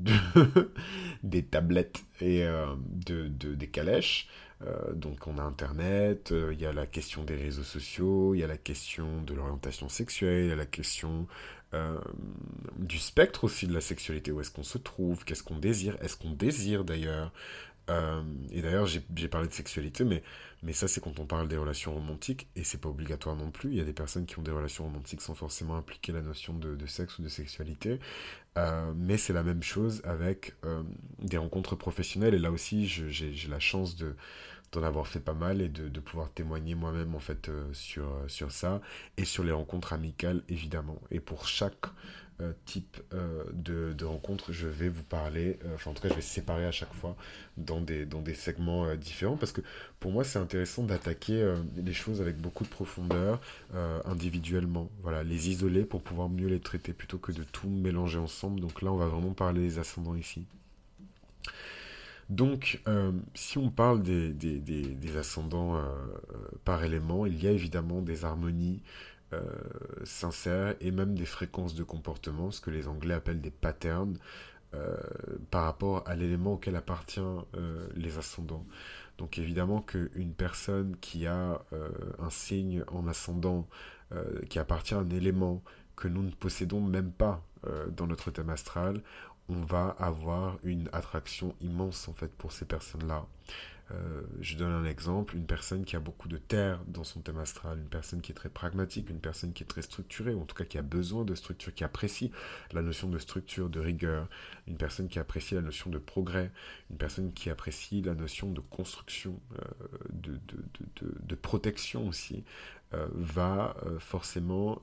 des 1.23 1.43
tablettes 1.43 2.03
et 2.19 2.43
euh, 2.43 2.75
de, 2.89 3.27
des 3.27 3.67
calèches. 3.67 4.27
Donc 4.93 5.27
on 5.27 5.37
a 5.37 5.43
Internet, 5.43 6.33
il 6.51 6.59
y 6.59 6.65
a 6.65 6.73
la 6.73 6.85
question 6.85 7.23
des 7.23 7.35
réseaux 7.35 7.63
sociaux, 7.63 8.33
il 8.33 8.39
y 8.39 8.43
a 8.43 8.47
la 8.47 8.57
question 8.57 9.21
de 9.21 9.33
l'orientation 9.33 9.89
sexuelle, 9.89 10.45
il 10.45 10.49
y 10.49 10.53
a 10.53 10.55
la 10.55 10.65
question 10.65 11.27
du 12.77 12.97
spectre 12.97 13.43
aussi 13.43 13.67
de 13.67 13.73
la 13.73 13.81
sexualité, 13.81 14.31
où 14.31 14.39
est-ce 14.39 14.51
qu'on 14.51 14.63
se 14.63 14.77
trouve, 14.77 15.25
qu'est-ce 15.25 15.43
qu'on 15.43 15.57
désire, 15.57 15.97
est-ce 16.01 16.15
qu'on 16.17 16.31
désire 16.31 16.83
d'ailleurs? 16.83 17.31
et 18.51 18.63
d'ailleurs 18.63 18.87
j'ai 18.87 19.27
parlé 19.27 19.47
de 19.47 19.53
sexualité, 19.53 20.03
mais 20.03 20.23
mais 20.65 20.73
ça, 20.73 20.87
c'est 20.87 20.99
quand 20.99 21.19
on 21.19 21.27
parle 21.27 21.47
des 21.47 21.57
relations 21.57 21.93
romantiques, 21.93 22.47
et 22.55 22.63
c'est 22.63 22.81
pas 22.81 22.89
obligatoire 22.89 23.35
non 23.35 23.51
plus. 23.51 23.69
Il 23.69 23.77
y 23.77 23.81
a 23.81 23.83
des 23.83 23.93
personnes 23.93 24.25
qui 24.25 24.39
ont 24.39 24.41
des 24.41 24.51
relations 24.51 24.85
romantiques 24.85 25.21
sans 25.21 25.35
forcément 25.35 25.75
impliquer 25.75 26.11
la 26.11 26.21
notion 26.21 26.53
de, 26.55 26.85
sexe 26.87 27.19
ou 27.19 27.21
de 27.21 27.29
sexualité. 27.29 27.99
Euh, 28.57 28.91
mais 28.95 29.17
c'est 29.17 29.33
la 29.33 29.43
même 29.43 29.61
chose 29.61 30.01
avec 30.05 30.55
euh, 30.65 30.81
des 31.19 31.37
rencontres 31.37 31.75
professionnelles. 31.75 32.33
Et 32.33 32.39
là 32.39 32.49
aussi, 32.49 32.87
j'ai 32.87 33.47
la 33.47 33.59
chance 33.59 33.95
de 33.95 34.15
d'en 34.75 34.83
avoir 34.83 35.07
fait 35.07 35.19
pas 35.19 35.33
mal 35.33 35.61
et 35.61 35.69
de, 35.69 35.99
pouvoir 35.99 36.31
témoigner 36.31 36.75
moi-même 36.75 37.15
en 37.15 37.19
fait 37.19 37.49
euh, 37.49 37.65
sur, 37.73 38.07
sur 38.27 38.51
ça 38.51 38.81
et 39.17 39.25
sur 39.25 39.43
les 39.43 39.51
rencontres 39.51 39.93
amicales 39.93 40.43
évidemment 40.49 40.99
et 41.09 41.19
pour 41.19 41.47
chaque 41.47 41.87
euh, 42.41 42.51
type 42.65 42.97
euh, 43.13 43.45
de, 43.53 43.93
de, 43.93 44.03
rencontre, 44.03 44.51
je 44.51 44.67
vais 44.67 44.89
vous 44.89 45.03
parler, 45.03 45.57
euh, 45.63 45.75
enfin 45.75 45.91
en 45.91 45.93
tout 45.93 46.01
cas 46.01 46.09
je 46.09 46.15
vais 46.15 46.21
séparer 46.21 46.65
à 46.65 46.71
chaque 46.73 46.93
fois 46.93 47.15
dans 47.55 47.79
des, 47.79 48.05
dans 48.05 48.21
des 48.21 48.33
segments 48.33 48.93
différents 48.95 49.37
parce 49.37 49.53
que 49.53 49.61
pour 50.01 50.11
moi 50.11 50.25
c'est 50.25 50.37
intéressant 50.37 50.83
d'attaquer 50.83 51.55
les 51.77 51.93
choses 51.93 52.19
avec 52.19 52.35
beaucoup 52.35 52.65
de 52.65 52.69
profondeur 52.69 53.39
individuellement, 54.03 54.89
voilà, 55.01 55.23
les 55.23 55.49
isoler 55.49 55.85
pour 55.85 56.01
pouvoir 56.01 56.27
mieux 56.27 56.47
les 56.47 56.59
traiter 56.59 56.91
plutôt 56.91 57.19
que 57.19 57.31
de 57.31 57.43
tout 57.43 57.69
mélanger 57.69 58.19
ensemble. 58.19 58.59
Donc 58.59 58.81
là 58.81 58.91
on 58.91 58.97
va 58.97 59.07
vraiment 59.07 59.33
parler 59.33 59.61
des 59.61 59.79
ascendants 59.79 60.15
ici. 60.15 60.45
Donc, 62.29 62.81
si 63.35 63.57
on 63.57 63.69
parle 63.69 64.01
des, 64.01 64.33
des, 64.33 64.59
des, 64.59 65.17
ascendants 65.17 65.79
par 66.63 66.83
élément, 66.83 67.27
il 67.27 67.43
y 67.43 67.47
a 67.47 67.51
évidemment 67.51 68.01
des 68.01 68.25
harmonies 68.25 68.81
euh, 69.33 69.41
sincères 70.03 70.75
et 70.81 70.91
même 70.91 71.15
des 71.15 71.25
fréquences 71.25 71.73
de 71.73 71.83
comportement, 71.83 72.51
ce 72.51 72.61
que 72.61 72.69
les 72.69 72.87
Anglais 72.87 73.15
appellent 73.15 73.41
des 73.41 73.49
patterns, 73.49 74.17
euh, 74.75 74.95
par 75.49 75.63
rapport 75.63 76.03
à 76.07 76.15
l'élément 76.15 76.53
auquel 76.53 76.75
appartient 76.75 77.19
euh, 77.19 77.87
les 77.95 78.19
ascendants. 78.19 78.65
Donc 79.17 79.39
évidemment 79.39 79.81
qu'une 79.81 80.33
personne 80.33 80.95
qui 81.01 81.25
a 81.25 81.61
un 82.19 82.29
signe 82.29 82.83
en 82.91 83.07
ascendant 83.07 83.65
qui 84.49 84.59
appartient 84.59 84.93
à 84.93 84.97
un 84.97 85.09
élément 85.09 85.63
que 85.95 86.09
nous 86.09 86.21
ne 86.21 86.31
possédons 86.31 86.81
même 86.81 87.11
pas 87.11 87.41
dans 87.95 88.07
notre 88.07 88.29
thème 88.29 88.49
astral, 88.49 89.01
on 89.49 89.61
va 89.63 89.95
avoir 89.99 90.57
une 90.63 90.89
attraction 90.93 91.55
immense 91.61 92.07
en 92.07 92.13
fait 92.13 92.33
pour 92.35 92.51
ces 92.51 92.65
personnes-là. 92.65 93.25
Euh, 93.91 94.21
je 94.39 94.57
donne 94.57 94.71
un 94.71 94.85
exemple, 94.85 95.35
une 95.35 95.45
personne 95.45 95.85
qui 95.85 95.95
a 95.95 95.99
beaucoup 95.99 96.27
de 96.27 96.37
terre 96.37 96.79
dans 96.87 97.03
son 97.03 97.21
thème 97.21 97.37
astral, 97.37 97.77
une 97.77 97.87
personne 97.87 98.21
qui 98.21 98.31
est 98.31 98.35
très 98.35 98.49
pragmatique, 98.49 99.09
une 99.11 99.19
personne 99.19 99.53
qui 99.53 99.61
est 99.61 99.67
très 99.67 99.83
structurée, 99.83 100.33
ou 100.33 100.41
en 100.41 100.45
tout 100.45 100.55
cas 100.55 100.65
qui 100.65 100.79
a 100.79 100.81
besoin 100.81 101.23
de 101.23 101.35
structure, 101.35 101.73
qui 101.73 101.83
apprécie 101.83 102.31
la 102.73 102.81
notion 102.81 103.09
de 103.09 103.19
structure, 103.19 103.69
de 103.69 103.79
rigueur, 103.79 104.27
une 104.67 104.77
personne 104.77 105.07
qui 105.07 105.19
apprécie 105.19 105.53
la 105.53 105.61
notion 105.61 105.91
de 105.91 105.99
progrès, 105.99 106.51
une 106.89 106.97
personne 106.97 107.31
qui 107.33 107.51
apprécie 107.51 108.01
la 108.01 108.15
notion 108.15 108.51
de 108.51 108.59
construction, 108.59 109.39
euh, 109.59 109.59
de, 110.11 111.35
protection 111.35 112.07
aussi, 112.07 112.43
euh, 112.93 113.07
va 113.13 113.75
forcément, 113.99 114.81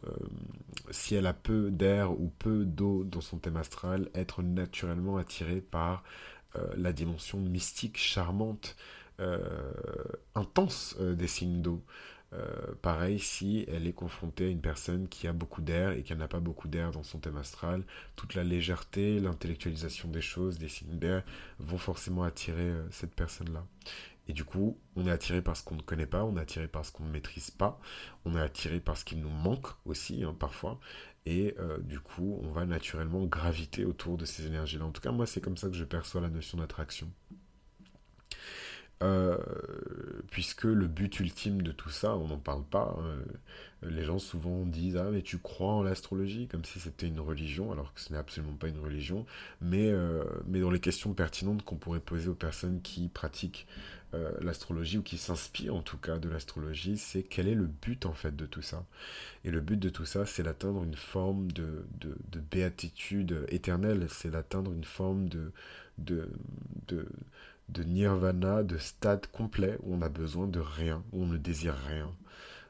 si 0.91 1.17
elle 1.17 1.27
a 1.27 1.33
peu 1.33 1.71
d'air 1.73 2.13
ou 2.13 2.33
peu 2.39 2.65
d'eau 2.65 3.03
dans 3.03 3.21
son 3.21 3.39
thème 3.39 3.57
astral, 3.57 4.11
être 4.15 4.43
naturellement 4.43 5.17
attirée 5.17 5.61
par 5.61 6.05
la 6.77 6.93
dimension 6.93 7.39
mystique, 7.39 7.99
charmante, 7.99 8.77
euh, 9.21 9.39
intense 10.35 10.97
euh, 11.01 11.15
des 11.15 11.27
signes 11.27 11.63
d'eau. 11.63 11.85
pareil, 12.81 13.19
si 13.19 13.67
elle 13.69 13.87
est 13.87 13.93
confrontée 13.93 14.47
à 14.47 14.49
une 14.49 14.63
personne 14.63 15.07
qui 15.07 15.29
a 15.29 15.35
beaucoup 15.35 15.61
d'air 15.61 15.93
et 15.93 16.03
qui 16.03 16.17
n'a 16.17 16.29
pas 16.29 16.41
beaucoup 16.41 16.67
d'air 16.67 16.91
dans 16.91 17.03
son 17.03 17.19
thème 17.19 17.37
astral, 17.37 17.85
toute 18.17 18.35
la 18.35 18.43
légèreté, 18.43 19.21
l'intellectualisation 19.21 20.09
des 20.09 20.23
choses, 20.23 20.59
des 20.59 20.69
signes 20.69 20.99
d'air, 20.99 21.25
vont 21.59 21.77
forcément 21.77 22.23
attirer 22.23 22.73
cette 22.91 23.15
personne-là. 23.15 23.67
Et 24.29 24.33
du 24.33 24.45
coup, 24.45 24.79
on 24.97 25.07
est 25.07 25.11
attiré 25.11 25.43
par 25.43 25.59
ce 25.59 25.63
qu'on 25.63 25.75
ne 25.75 25.83
connaît 25.83 26.07
pas, 26.07 26.25
on 26.25 26.37
est 26.39 26.41
attiré 26.41 26.69
par 26.69 26.87
ce 26.87 26.93
qu'on 26.93 27.05
ne 27.05 27.11
maîtrise 27.11 27.51
pas, 27.51 27.79
on 28.25 28.35
est 28.35 28.41
attiré 28.41 28.81
par 28.81 28.97
ce 28.97 29.05
qui 29.05 29.17
nous 29.17 29.29
manque 29.29 29.67
aussi, 29.85 30.25
hein, 30.25 30.35
parfois. 30.39 30.81
Et 31.25 31.55
euh, 31.59 31.79
du 31.79 32.01
coup, 32.01 32.41
on 32.43 32.51
va 32.51 32.67
naturellement 32.67 33.25
graviter 33.25 33.85
autour 33.85 34.17
de 34.17 34.25
ces 34.25 34.47
énergies-là. 34.47 34.85
En 34.85 34.91
tout 34.91 35.01
cas, 35.01 35.13
moi, 35.13 35.27
c'est 35.27 35.41
comme 35.41 35.57
ça 35.57 35.69
que 35.69 35.75
je 35.75 35.85
perçois 35.85 36.21
la 36.21 36.29
notion 36.29 36.59
d'attraction. 36.59 37.11
Euh, 39.03 39.37
puisque 40.31 40.65
le 40.65 40.87
but 40.87 41.19
ultime 41.19 41.63
de 41.63 41.73
tout 41.73 41.91
ça, 41.91 42.17
on 42.17 42.29
n'en 42.29 42.39
parle 42.39 42.63
pas. 42.63 42.97
Hein. 43.01 43.19
Les 43.83 44.05
gens 44.05 44.21
souvent 44.21 44.65
disent 44.65 44.97
Ah, 44.97 45.11
mais 45.11 45.23
tu 45.23 45.39
crois 45.39 45.73
en 45.73 45.83
l'astrologie 45.83 46.47
comme 46.47 46.65
si 46.65 46.79
c'était 46.79 47.09
une 47.09 47.19
religion, 47.19 47.73
alors 47.73 47.93
que 47.95 48.01
ce 48.01 48.13
n'est 48.13 48.19
absolument 48.19 48.55
pas 48.55 48.69
une 48.69 48.79
religion. 48.79 49.27
Mais, 49.61 49.91
euh, 49.91 50.25
dans 50.47 50.71
les 50.71 50.81
questions 50.81 51.15
pertinentes 51.15 51.65
qu'on 51.65 51.77
pourrait 51.77 52.01
poser 52.01 52.29
aux 52.29 52.35
personnes 52.35 52.81
qui 52.81 53.09
pratiquent 53.09 53.67
euh, 54.15 54.31
l'astrologie, 54.41 54.99
ou 54.99 55.03
qui 55.03 55.19
s'inspirent 55.19 55.75
en 55.75 55.83
tout 55.83 55.97
cas 55.97 56.19
de 56.19 56.29
l'astrologie, 56.29 56.97
c'est 56.97 57.25
quel 57.25 57.49
est 57.49 57.55
le 57.55 57.67
but 57.67 58.07
en 58.07 58.13
fait 58.13 58.37
de 58.37 58.47
tout 58.47 58.63
ça. 58.63 58.85
Et 59.45 59.51
le 59.51 59.61
but 59.61 59.79
de 59.79 59.89
tout 59.89 60.05
ça, 60.05 60.27
c'est 60.27 60.45
d'atteindre 60.45 60.85
une 60.85 60.95
forme 60.95 61.51
de, 61.51 61.87
de, 62.01 62.17
de 62.31 62.39
béatitude 62.39 63.47
éternelle, 63.49 64.07
c'est 64.11 64.31
d'atteindre 64.31 64.71
une 64.73 64.85
forme 64.85 65.29
de 65.29 65.51
de 67.69 67.83
nirvana, 67.85 68.63
de 68.63 68.79
stade 68.79 69.27
complet 69.29 69.79
où 69.83 69.95
on 69.95 70.03
a 70.03 70.09
besoin 70.09 70.47
de 70.47 70.61
rien, 70.61 71.03
où 71.13 71.23
on 71.23 71.27
ne 71.27 71.37
désire 71.37 71.77
rien. 71.89 72.11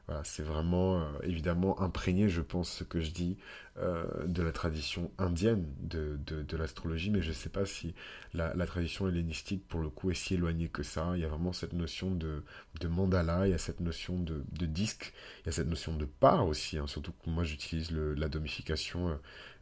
Voilà, 0.07 0.21
c'est 0.25 0.43
vraiment 0.43 0.99
euh, 0.99 1.05
évidemment 1.23 1.79
imprégné, 1.81 2.27
je 2.27 2.41
pense, 2.41 2.69
ce 2.69 2.83
que 2.83 2.99
je 2.99 3.11
dis 3.11 3.37
euh, 3.77 4.03
de 4.27 4.43
la 4.43 4.51
tradition 4.51 5.11
indienne 5.17 5.65
de, 5.79 6.19
de, 6.25 6.57
l'astrologie, 6.57 7.09
mais 7.09 7.21
je 7.21 7.29
ne 7.29 7.33
sais 7.33 7.47
pas 7.47 7.65
si 7.65 7.95
la, 8.33 8.53
tradition 8.65 9.07
hellénistique, 9.07 9.65
pour 9.65 9.79
le 9.79 9.89
coup, 9.89 10.11
est 10.11 10.15
si 10.15 10.33
éloignée 10.33 10.67
que 10.67 10.83
ça. 10.83 11.13
Il 11.15 11.21
y 11.21 11.25
a 11.25 11.29
vraiment 11.29 11.53
cette 11.53 11.71
notion 11.71 12.11
de, 12.11 12.43
de 12.81 12.87
mandala, 12.89 13.47
il 13.47 13.51
y 13.51 13.53
a 13.53 13.57
cette 13.57 13.79
notion 13.79 14.19
de, 14.19 14.43
de, 14.51 14.65
disque, 14.65 15.13
il 15.41 15.45
y 15.45 15.49
a 15.49 15.51
cette 15.53 15.69
notion 15.69 15.95
de 15.95 16.05
part 16.05 16.47
aussi, 16.47 16.77
hein, 16.77 16.87
surtout 16.87 17.13
que 17.13 17.29
moi 17.29 17.45
j'utilise 17.45 17.91
la 17.91 18.27
domification 18.27 19.17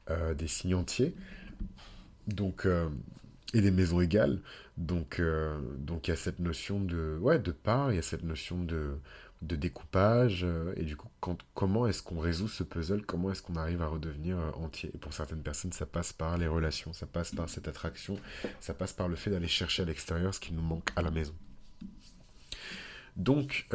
euh, 0.09 0.33
des 0.33 0.47
signes 0.47 0.75
entiers. 0.75 1.13
Donc, 2.27 2.67
et 3.53 3.61
des 3.61 3.71
maisons 3.71 4.01
égales. 4.01 4.39
Donc, 4.77 5.19
euh, 5.19 5.59
donc 5.77 6.07
il 6.07 6.11
y 6.11 6.13
a 6.13 6.17
cette 6.17 6.39
notion 6.39 6.79
de, 6.79 7.17
ouais, 7.19 7.39
de 7.39 7.51
part, 7.51 7.91
il 7.91 7.95
y 7.95 7.99
a 7.99 8.03
cette 8.03 8.23
notion 8.23 8.63
de, 8.63 8.97
de 9.41 9.55
découpage. 9.55 10.43
Euh, 10.43 10.73
et 10.77 10.83
du 10.83 10.95
coup, 10.95 11.09
comment 11.53 11.87
est-ce 11.87 12.01
qu'on 12.01 12.19
résout 12.19 12.47
ce 12.47 12.63
puzzle? 12.63 13.05
Comment 13.05 13.31
est-ce 13.31 13.41
qu'on 13.41 13.55
arrive 13.55 13.81
à 13.81 13.87
redevenir 13.87 14.39
euh, 14.39 14.51
entier? 14.53 14.91
Et 14.93 14.97
pour 14.97 15.13
certaines 15.13 15.43
personnes, 15.43 15.71
ça 15.71 15.85
passe 15.85 16.13
par 16.13 16.37
les 16.37 16.47
relations, 16.47 16.93
ça 16.93 17.05
passe 17.05 17.35
par 17.35 17.49
cette 17.49 17.67
attraction, 17.67 18.17
ça 18.59 18.73
passe 18.73 18.93
par 18.93 19.07
le 19.07 19.15
fait 19.15 19.29
d'aller 19.29 19.47
chercher 19.47 19.83
à 19.83 19.85
l'extérieur 19.85 20.33
ce 20.33 20.39
qui 20.39 20.53
nous 20.53 20.63
manque 20.63 20.89
à 20.95 21.01
la 21.01 21.11
maison. 21.11 21.33
Donc, 23.17 23.67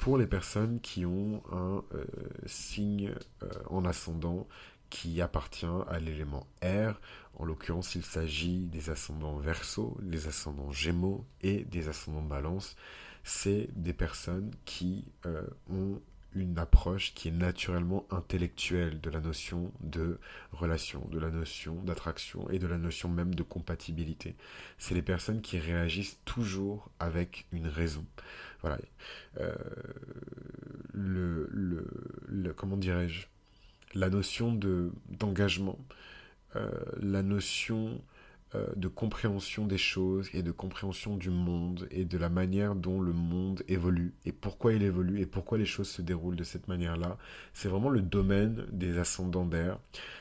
pour 0.00 0.18
les 0.18 0.26
personnes 0.26 0.80
qui 0.80 1.06
ont 1.06 1.44
un 1.52 1.84
signe 2.44 3.14
en 3.66 3.84
ascendant 3.84 4.48
qui 4.90 5.20
appartient 5.22 5.66
à 5.88 5.98
l'élément 5.98 6.46
R. 6.62 7.00
En 7.38 7.44
l'occurrence, 7.44 7.94
il 7.94 8.04
s'agit 8.04 8.58
des 8.66 8.90
ascendants 8.90 9.36
verso, 9.36 9.96
des 10.02 10.26
ascendants 10.26 10.72
gémeaux 10.72 11.24
et 11.42 11.64
des 11.64 11.88
ascendants 11.88 12.22
balance. 12.22 12.76
C'est 13.24 13.68
des 13.74 13.92
personnes 13.92 14.50
qui 14.64 15.04
euh, 15.26 15.42
ont 15.70 16.00
une 16.34 16.58
approche 16.58 17.12
qui 17.14 17.28
est 17.28 17.32
naturellement 17.32 18.06
intellectuelle 18.10 19.00
de 19.00 19.10
la 19.10 19.20
notion 19.20 19.72
de 19.80 20.18
relation, 20.52 21.06
de 21.10 21.18
la 21.18 21.30
notion 21.30 21.74
d'attraction 21.82 22.48
et 22.50 22.58
de 22.58 22.66
la 22.66 22.78
notion 22.78 23.08
même 23.08 23.34
de 23.34 23.42
compatibilité. 23.42 24.36
C'est 24.78 24.94
les 24.94 25.02
personnes 25.02 25.40
qui 25.40 25.58
réagissent 25.58 26.18
toujours 26.24 26.90
avec 27.00 27.46
une 27.52 27.66
raison. 27.66 28.04
Voilà. 28.62 28.78
Euh, 29.38 29.54
le, 30.92 31.48
le, 31.52 32.52
comment 32.52 32.76
dirais-je? 32.76 33.26
La 33.94 34.10
notion 34.10 34.52
de 34.52 34.92
d'engagement, 35.08 35.78
euh, 36.56 36.70
la 37.00 37.22
notion 37.22 38.00
euh, 38.56 38.66
de 38.74 38.88
compréhension 38.88 39.66
des 39.66 39.78
choses 39.78 40.28
et 40.34 40.42
de 40.42 40.50
compréhension 40.50 41.16
du 41.16 41.30
monde 41.30 41.86
et 41.92 42.04
de 42.04 42.18
la 42.18 42.28
manière 42.28 42.74
dont 42.74 43.00
le 43.00 43.12
monde 43.12 43.62
évolue 43.68 44.12
et 44.24 44.32
pourquoi 44.32 44.72
il 44.72 44.82
évolue 44.82 45.20
et 45.20 45.26
pourquoi 45.26 45.58
les 45.58 45.64
choses 45.64 45.88
se 45.88 46.02
déroulent 46.02 46.36
de 46.36 46.42
cette 46.44 46.66
manière-là. 46.66 47.16
C'est 47.54 47.68
vraiment 47.68 47.90
le 47.90 48.00
domaine 48.00 48.66
des 48.72 48.98
ascendants 48.98 49.46
d'air, 49.46 49.78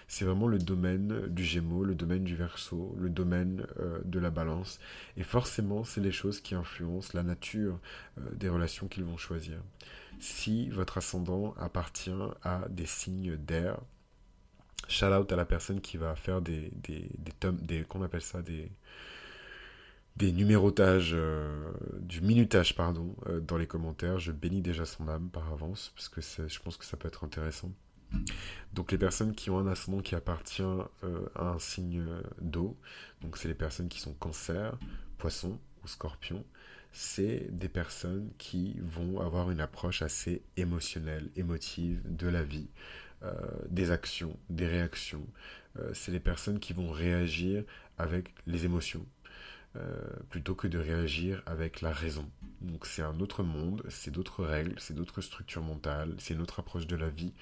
c'est 0.07 0.25
vraiment 0.25 0.47
le 0.47 0.59
domaine 0.59 1.27
du 1.27 1.43
Gémeaux, 1.43 1.83
le 1.83 1.95
domaine 1.95 2.23
du 2.23 2.35
Verseau, 2.35 2.95
le 2.99 3.09
domaine 3.09 3.65
euh, 3.79 3.99
de 4.05 4.19
la 4.19 4.29
Balance. 4.29 4.79
Et 5.17 5.23
forcément, 5.23 5.83
c'est 5.83 6.01
les 6.01 6.11
choses 6.11 6.39
qui 6.39 6.53
influencent 6.53 7.11
la 7.15 7.23
nature 7.23 7.79
des 8.35 8.49
relations 8.49 8.87
qu'ils 8.87 9.05
vont 9.05 9.17
choisir 9.17 9.57
si 10.19 10.69
votre 10.69 10.97
ascendant 10.97 11.53
appartient 11.57 12.11
à 12.43 12.67
des 12.69 12.85
signes 12.85 13.35
d'air. 13.37 13.79
Shout 14.87 15.05
out 15.05 15.31
à 15.31 15.35
la 15.35 15.45
personne 15.45 15.81
qui 15.81 15.97
va 15.97 16.15
faire 16.15 16.41
des, 16.41 16.71
des, 16.83 17.09
des 17.61 17.83
qu'on 17.83 18.01
appelle 18.01 18.21
ça, 18.21 18.41
des, 18.41 18.71
des 20.19 20.33
numérotages, 20.33 21.11
euh, 21.13 21.71
du 21.99 22.21
minutage, 22.21 22.75
pardon, 22.75 23.15
euh, 23.27 23.39
dans 23.39 23.57
les 23.57 23.67
commentaires. 23.67 24.19
Je 24.19 24.31
bénis 24.31 24.61
déjà 24.61 24.85
son 24.85 25.07
âme 25.07 25.29
par 25.29 25.51
avance, 25.51 25.93
parce 25.95 26.09
que 26.09 26.21
je 26.21 26.59
pense 26.59 26.75
que 26.75 26.85
ça 26.85 26.97
peut 26.97 27.07
être 27.07 27.23
intéressant. 27.23 27.71
Donc 28.73 28.91
les 28.91 28.97
personnes 28.97 29.35
qui 29.35 29.49
ont 29.49 29.59
un 29.59 29.67
ascendant 29.67 30.01
qui 30.01 30.15
appartient 30.15 30.63
euh, 30.63 31.29
à 31.35 31.49
un 31.49 31.59
signe 31.59 32.03
d'eau, 32.41 32.75
donc 33.21 33.37
c'est 33.37 33.47
les 33.47 33.53
personnes 33.53 33.87
qui 33.87 33.99
sont 33.99 34.13
cancer, 34.13 34.77
poisson 35.17 35.59
ou 35.83 35.87
scorpion, 35.87 36.43
c'est 36.91 37.47
des 37.51 37.69
personnes 37.69 38.31
qui 38.37 38.77
vont 38.81 39.19
avoir 39.19 39.51
une 39.51 39.61
approche 39.61 40.01
assez 40.01 40.41
émotionnelle, 40.57 41.29
émotive 41.35 42.01
de 42.05 42.27
la 42.27 42.43
vie, 42.43 42.67
euh, 43.23 43.33
des 43.69 43.91
actions, 43.91 44.37
des 44.49 44.67
réactions. 44.67 45.25
Euh, 45.77 45.91
c'est 45.93 46.11
les 46.11 46.19
personnes 46.19 46.59
qui 46.59 46.73
vont 46.73 46.89
réagir 46.89 47.63
avec 47.97 48.33
les 48.47 48.65
émotions. 48.65 49.05
Euh, 49.75 50.01
plutôt 50.31 50.55
que 50.55 50.67
de 50.67 50.79
réagir 50.79 51.43
avec 51.45 51.81
la 51.81 51.91
raison. 51.91 52.27
Donc 52.59 52.87
c'est 52.87 53.03
un 53.03 53.19
autre 53.19 53.43
monde, 53.43 53.83
c'est 53.87 54.09
d'autres 54.09 54.43
règles, 54.43 54.73
c'est 54.79 54.95
d'autres 54.95 55.21
structures 55.21 55.61
mentales, 55.61 56.15
c'est 56.17 56.33
une 56.33 56.41
autre 56.41 56.59
approche 56.59 56.87
de 56.87 56.95
la 56.95 57.09
vie. 57.09 57.33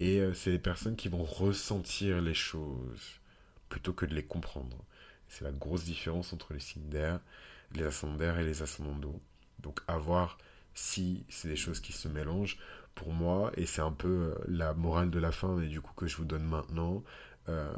Et 0.00 0.20
c'est 0.34 0.50
les 0.50 0.58
personnes 0.58 0.96
qui 0.96 1.06
vont 1.06 1.22
ressentir 1.22 2.20
les 2.20 2.34
choses 2.34 3.20
plutôt 3.68 3.92
que 3.92 4.04
de 4.04 4.16
les 4.16 4.24
comprendre. 4.24 4.84
C'est 5.28 5.44
la 5.44 5.52
grosse 5.52 5.84
différence 5.84 6.32
entre 6.32 6.52
les 6.54 6.60
signes 6.60 6.88
d'air 6.88 7.20
les 7.74 7.84
ascendants 7.84 8.16
d'air 8.16 8.38
et 8.38 8.44
les 8.44 8.62
ascendants. 8.62 9.20
Donc 9.60 9.80
à 9.86 9.98
voir 9.98 10.38
si 10.74 11.24
c'est 11.28 11.48
des 11.48 11.56
choses 11.56 11.80
qui 11.80 11.92
se 11.92 12.08
mélangent. 12.08 12.58
Pour 12.94 13.12
moi, 13.12 13.52
et 13.56 13.66
c'est 13.66 13.82
un 13.82 13.92
peu 13.92 14.08
euh, 14.08 14.34
la 14.48 14.74
morale 14.74 15.10
de 15.10 15.18
la 15.18 15.32
fin, 15.32 15.60
et 15.60 15.68
du 15.68 15.80
coup 15.80 15.92
que 15.94 16.06
je 16.06 16.16
vous 16.16 16.24
donne 16.24 16.44
maintenant, 16.44 17.02
euh, 17.48 17.72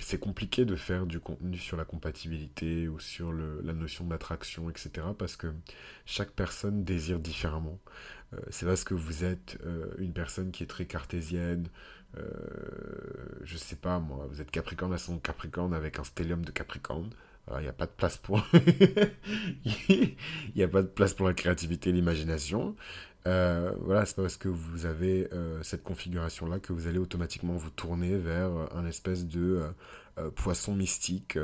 c'est 0.00 0.18
compliqué 0.18 0.64
de 0.64 0.76
faire 0.76 1.06
du 1.06 1.20
contenu 1.20 1.56
sur 1.56 1.76
la 1.76 1.84
compatibilité 1.84 2.88
ou 2.88 2.98
sur 2.98 3.32
la 3.32 3.72
notion 3.72 4.04
d'attraction, 4.06 4.68
etc. 4.70 5.06
Parce 5.16 5.36
que 5.36 5.52
chaque 6.04 6.30
personne 6.32 6.84
désire 6.84 7.20
différemment. 7.20 7.78
Euh, 8.32 8.38
c'est 8.50 8.66
parce 8.66 8.82
que 8.82 8.94
vous 8.94 9.24
êtes 9.24 9.58
une 9.98 10.12
personne 10.12 10.50
qui 10.50 10.64
est 10.64 10.66
très 10.66 10.86
cartésienne, 10.86 11.68
je 13.42 13.56
sais 13.56 13.76
pas 13.76 13.98
moi, 13.98 14.26
vous 14.30 14.40
êtes 14.40 14.50
Capricorne 14.50 14.92
à 14.92 14.98
son 14.98 15.18
Capricorne 15.18 15.74
avec 15.74 15.98
un 15.98 16.04
stellium 16.04 16.44
de 16.44 16.50
Capricorne. 16.50 17.10
Il 17.50 17.62
n'y 17.62 17.68
a 17.68 17.72
pas 17.72 17.86
de 17.86 17.92
place 17.92 18.16
pour. 21.14 21.26
La 21.26 21.34
créativité 21.34 21.90
et 21.90 21.92
l'imagination. 21.92 22.74
Euh, 23.26 23.72
voilà, 23.80 24.04
c'est 24.04 24.16
parce 24.16 24.36
que 24.36 24.48
vous 24.48 24.86
avez 24.86 25.28
euh, 25.32 25.62
cette 25.62 25.82
configuration-là 25.82 26.58
que 26.58 26.72
vous 26.72 26.86
allez 26.86 26.98
automatiquement 26.98 27.54
vous 27.54 27.70
tourner 27.70 28.16
vers 28.16 28.50
un 28.74 28.86
espèce 28.86 29.26
de 29.26 29.62
euh, 30.18 30.30
poisson 30.30 30.74
mystique 30.74 31.38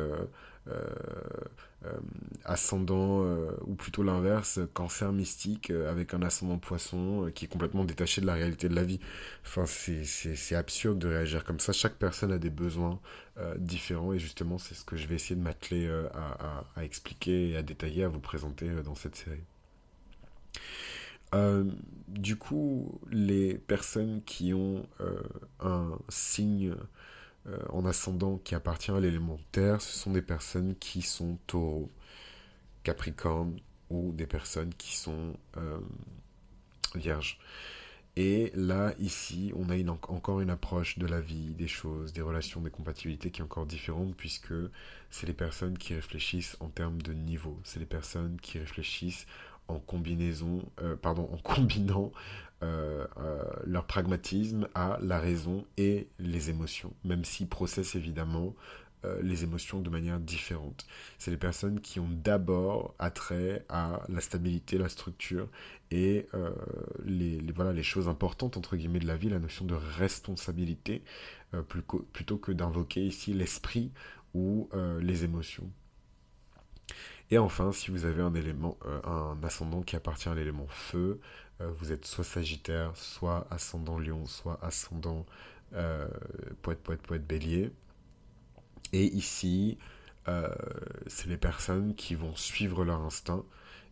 ascendant, 2.44 3.24
euh, 3.24 3.52
ou 3.66 3.74
plutôt 3.74 4.02
l'inverse, 4.02 4.60
cancer 4.74 5.12
mystique 5.12 5.70
euh, 5.70 5.90
avec 5.90 6.12
un 6.14 6.22
ascendant 6.22 6.58
poisson 6.58 7.30
qui 7.34 7.46
est 7.46 7.48
complètement 7.48 7.84
détaché 7.84 8.20
de 8.20 8.26
la 8.26 8.34
réalité 8.34 8.68
de 8.68 8.74
la 8.74 8.84
vie. 8.84 9.00
Enfin, 9.44 9.64
c'est 9.66 10.54
absurde 10.54 10.98
de 10.98 11.08
réagir 11.08 11.44
comme 11.44 11.60
ça. 11.60 11.72
Chaque 11.72 11.94
personne 11.94 12.32
a 12.32 12.38
des 12.38 12.50
besoins 12.50 13.00
différents 13.56 14.12
et 14.12 14.18
justement, 14.18 14.58
c'est 14.58 14.74
ce 14.74 14.84
que 14.84 14.96
je 14.96 15.06
vais 15.06 15.14
essayer 15.14 15.34
de 15.34 15.40
m'atteler 15.40 15.88
à, 16.12 16.66
à, 16.76 16.84
expliquer 16.84 17.50
et 17.50 17.56
à 17.56 17.62
détailler, 17.62 18.04
à 18.04 18.08
vous 18.08 18.20
présenter 18.20 18.68
dans 18.84 18.94
cette 18.94 19.16
série. 19.16 19.40
du 22.08 22.36
coup, 22.36 23.00
les 23.10 23.54
personnes 23.54 24.22
qui 24.24 24.52
ont 24.52 24.86
un 25.60 25.98
signe 26.10 26.74
euh, 27.46 27.58
en 27.70 27.86
ascendant 27.86 28.38
qui 28.38 28.54
appartient 28.54 28.90
à 28.90 29.00
l'élément 29.00 29.38
terre, 29.52 29.80
ce 29.80 29.98
sont 29.98 30.12
des 30.12 30.22
personnes 30.22 30.74
qui 30.76 31.02
sont 31.02 31.38
taureaux, 31.46 31.90
capricorne 32.82 33.58
ou 33.88 34.12
des 34.12 34.26
personnes 34.26 34.74
qui 34.74 34.96
sont 34.96 35.36
euh, 35.56 35.80
Vierge. 36.94 37.38
Et 38.16 38.50
là, 38.54 38.92
ici, 38.98 39.52
on 39.56 39.70
a 39.70 39.76
une, 39.76 39.88
encore 39.88 40.40
une 40.40 40.50
approche 40.50 40.98
de 40.98 41.06
la 41.06 41.20
vie, 41.20 41.54
des 41.54 41.68
choses, 41.68 42.12
des 42.12 42.20
relations, 42.20 42.60
des 42.60 42.70
compatibilités 42.70 43.30
qui 43.30 43.40
est 43.40 43.44
encore 43.44 43.66
différente 43.66 44.14
puisque 44.16 44.52
c'est 45.10 45.26
les 45.26 45.32
personnes 45.32 45.78
qui 45.78 45.94
réfléchissent 45.94 46.56
en 46.60 46.68
termes 46.68 47.00
de 47.00 47.12
niveau. 47.12 47.58
C'est 47.62 47.78
les 47.78 47.86
personnes 47.86 48.38
qui 48.40 48.58
réfléchissent 48.58 49.26
en 49.68 49.78
combinaison, 49.78 50.62
euh, 50.82 50.96
pardon, 50.96 51.30
en 51.32 51.36
combinant 51.38 52.12
euh, 52.62 53.06
euh, 53.18 53.42
leur 53.64 53.86
pragmatisme 53.86 54.68
à 54.74 54.98
la 55.00 55.18
raison 55.18 55.64
et 55.76 56.08
les 56.18 56.50
émotions, 56.50 56.92
même 57.04 57.24
s'ils 57.24 57.48
processent 57.48 57.94
évidemment 57.94 58.54
les 59.22 59.44
émotions 59.44 59.80
de 59.80 59.88
manière 59.88 60.20
différente. 60.20 60.86
C'est 61.16 61.30
les 61.30 61.38
personnes 61.38 61.80
qui 61.80 62.00
ont 62.00 62.08
d'abord 62.10 62.94
attrait 62.98 63.64
à 63.70 64.02
la 64.10 64.20
stabilité, 64.20 64.76
la 64.76 64.90
structure 64.90 65.48
et 65.90 66.26
les, 67.06 67.40
voilà, 67.54 67.72
les 67.72 67.82
choses 67.82 68.08
importantes 68.08 68.58
entre 68.58 68.76
guillemets 68.76 68.98
de 68.98 69.06
la 69.06 69.16
vie, 69.16 69.30
la 69.30 69.38
notion 69.38 69.64
de 69.64 69.74
responsabilité, 69.74 71.02
plutôt 72.12 72.36
que 72.36 72.52
d'invoquer 72.52 73.02
ici 73.02 73.32
l'esprit 73.32 73.90
ou 74.34 74.68
les 75.00 75.24
émotions. 75.24 75.72
Et 77.30 77.38
enfin, 77.38 77.72
si 77.72 77.90
vous 77.90 78.06
avez 78.06 78.22
un 78.22 78.34
élément, 78.34 78.76
euh, 78.86 79.00
un 79.04 79.42
ascendant 79.44 79.82
qui 79.82 79.94
appartient 79.94 80.28
à 80.28 80.34
l'élément 80.34 80.66
feu, 80.68 81.20
euh, 81.20 81.49
vous 81.78 81.92
êtes 81.92 82.04
soit 82.06 82.24
Sagittaire, 82.24 82.96
soit 82.96 83.46
ascendant 83.50 83.98
Lion, 83.98 84.26
soit 84.26 84.58
ascendant 84.62 85.26
euh, 85.74 86.08
poète, 86.62 86.80
poète, 86.80 87.02
poète, 87.02 87.26
Bélier. 87.26 87.70
Et 88.92 89.04
ici, 89.04 89.78
c'est 91.06 91.28
les 91.28 91.36
personnes 91.36 91.94
qui 91.96 92.14
vont 92.14 92.36
suivre 92.36 92.84
leur 92.84 93.00
instinct 93.00 93.44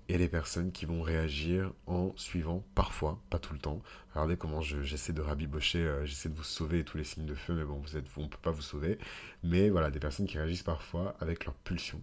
et 0.08 0.16
les 0.18 0.28
personnes 0.28 0.72
qui 0.72 0.86
vont 0.86 1.02
réagir 1.02 1.72
en 1.86 2.12
suivant 2.16 2.64
parfois, 2.74 3.20
pas 3.28 3.38
tout 3.38 3.52
le 3.52 3.58
temps. 3.58 3.82
Regardez 4.14 4.36
comment 4.36 4.60
j'essaie 4.60 5.12
de 5.12 5.20
rabibocher, 5.20 6.00
j'essaie 6.04 6.28
de 6.28 6.34
vous 6.34 6.44
sauver 6.44 6.84
tous 6.84 6.96
les 6.96 7.04
signes 7.04 7.26
de 7.26 7.34
feu, 7.34 7.54
mais 7.54 7.64
bon, 7.64 7.78
vous 7.78 7.96
êtes, 7.96 8.06
on 8.16 8.22
ne 8.22 8.28
peut 8.28 8.38
pas 8.40 8.50
vous 8.50 8.62
sauver. 8.62 8.98
Mais 9.42 9.68
voilà, 9.68 9.90
des 9.90 10.00
personnes 10.00 10.26
qui 10.26 10.38
réagissent 10.38 10.62
parfois 10.62 11.16
avec 11.20 11.44
leur 11.44 11.54
pulsion. 11.54 12.00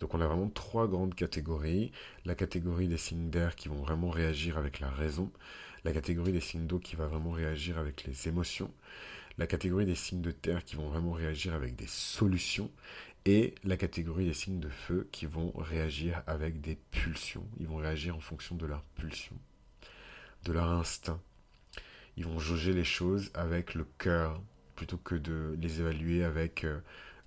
Donc 0.00 0.14
on 0.14 0.20
a 0.20 0.26
vraiment 0.26 0.48
trois 0.48 0.88
grandes 0.88 1.14
catégories. 1.14 1.92
La 2.24 2.34
catégorie 2.34 2.88
des 2.88 2.96
signes 2.96 3.30
d'air 3.30 3.54
qui 3.54 3.68
vont 3.68 3.82
vraiment 3.82 4.10
réagir 4.10 4.58
avec 4.58 4.80
la 4.80 4.90
raison. 4.90 5.30
La 5.84 5.92
catégorie 5.92 6.32
des 6.32 6.40
signes 6.40 6.66
d'eau 6.66 6.78
qui 6.78 6.96
va 6.96 7.06
vraiment 7.06 7.30
réagir 7.30 7.78
avec 7.78 8.04
les 8.04 8.28
émotions. 8.28 8.72
La 9.38 9.46
catégorie 9.46 9.86
des 9.86 9.94
signes 9.94 10.22
de 10.22 10.32
terre 10.32 10.64
qui 10.64 10.76
vont 10.76 10.88
vraiment 10.88 11.12
réagir 11.12 11.54
avec 11.54 11.76
des 11.76 11.86
solutions. 11.86 12.70
Et 13.26 13.54
la 13.64 13.76
catégorie 13.76 14.24
des 14.24 14.34
signes 14.34 14.60
de 14.60 14.70
feu 14.70 15.06
qui 15.12 15.26
vont 15.26 15.52
réagir 15.54 16.22
avec 16.26 16.62
des 16.62 16.76
pulsions. 16.90 17.46
Ils 17.58 17.66
vont 17.66 17.76
réagir 17.76 18.16
en 18.16 18.20
fonction 18.20 18.56
de 18.56 18.64
leur 18.64 18.82
pulsion, 18.94 19.36
de 20.44 20.52
leur 20.52 20.70
instinct. 20.70 21.20
Ils 22.16 22.24
vont 22.24 22.38
jauger 22.38 22.72
les 22.72 22.84
choses 22.84 23.30
avec 23.34 23.74
le 23.74 23.84
cœur 23.98 24.42
plutôt 24.74 24.96
que 24.96 25.14
de 25.14 25.56
les 25.60 25.80
évaluer 25.80 26.24
avec 26.24 26.64
euh, 26.64 26.80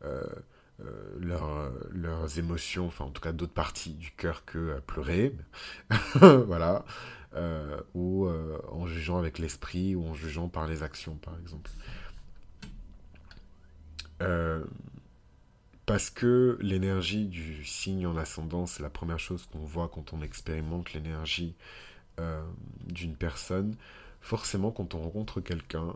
euh, 0.03 0.23
euh, 0.81 1.71
leurs 1.91 2.39
émotions, 2.39 2.87
enfin 2.87 3.05
en 3.05 3.11
tout 3.11 3.21
cas 3.21 3.31
d'autres 3.31 3.53
parties 3.53 3.93
du 3.93 4.11
cœur 4.11 4.43
que 4.43 4.75
à 4.75 4.81
pleurer, 4.81 5.35
voilà, 6.15 6.83
euh, 7.35 7.79
ou 7.93 8.25
euh, 8.25 8.59
en 8.71 8.87
jugeant 8.87 9.19
avec 9.19 9.37
l'esprit 9.37 9.95
ou 9.95 10.05
en 10.07 10.15
jugeant 10.15 10.49
par 10.49 10.67
les 10.67 10.81
actions 10.83 11.15
par 11.15 11.37
exemple. 11.39 11.69
parce 15.85 16.09
que 16.09 16.57
l'énergie 16.61 17.25
du 17.27 17.65
signe 17.65 18.07
en 18.07 18.15
ascendant, 18.17 18.65
c'est 18.65 18.81
la 18.81 18.89
première 18.89 19.19
chose 19.19 19.45
qu'on 19.51 19.59
voit 19.59 19.89
quand 19.89 20.13
on 20.13 20.21
expérimente 20.21 20.93
l'énergie 20.93 21.55
d'une 22.87 23.15
personne. 23.15 23.75
Forcément, 24.21 24.71
quand 24.71 24.95
on 24.95 25.01
rencontre 25.01 25.41
quelqu'un, 25.41 25.95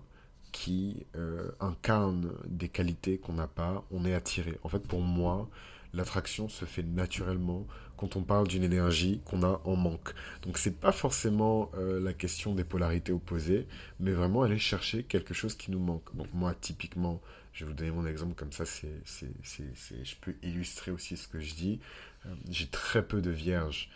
qui 0.51 1.05
euh, 1.15 1.51
incarne 1.59 2.31
des 2.45 2.69
qualités 2.69 3.17
qu'on 3.17 3.33
n'a 3.33 3.47
pas, 3.47 3.83
on 3.91 4.05
est 4.05 4.13
attiré. 4.13 4.57
En 4.63 4.69
fait, 4.69 4.79
pour 4.79 5.01
moi, 5.01 5.49
l'attraction 5.93 6.49
se 6.49 6.65
fait 6.65 6.83
naturellement 6.83 7.65
quand 7.95 8.15
on 8.15 8.21
parle 8.21 8.47
d'une 8.47 8.63
énergie 8.63 9.21
qu'on 9.25 9.43
a 9.43 9.61
en 9.65 9.75
manque. 9.75 10.13
Donc 10.43 10.57
c'est 10.57 10.79
pas 10.79 10.91
forcément 10.91 11.71
euh, 11.75 11.99
la 11.99 12.13
question 12.13 12.53
des 12.53 12.63
polarités 12.63 13.11
opposées, 13.11 13.67
mais 13.99 14.11
vraiment 14.11 14.43
aller 14.43 14.59
chercher 14.59 15.03
quelque 15.03 15.33
chose 15.33 15.55
qui 15.55 15.71
nous 15.71 15.79
manque. 15.79 16.15
Donc 16.15 16.27
moi, 16.33 16.53
typiquement, 16.53 17.21
je 17.53 17.65
vais 17.65 17.71
vous 17.71 17.75
donner 17.75 17.91
mon 17.91 18.05
exemple 18.05 18.35
comme 18.35 18.51
ça, 18.51 18.65
c'est, 18.65 19.01
c'est, 19.05 19.31
c'est, 19.43 20.05
je 20.05 20.15
peux 20.21 20.35
illustrer 20.43 20.91
aussi 20.91 21.17
ce 21.17 21.27
que 21.27 21.39
je 21.39 21.55
dis. 21.55 21.79
Euh, 22.25 22.33
j'ai 22.49 22.67
très 22.67 23.05
peu 23.05 23.21
de 23.21 23.31
vierges 23.31 23.89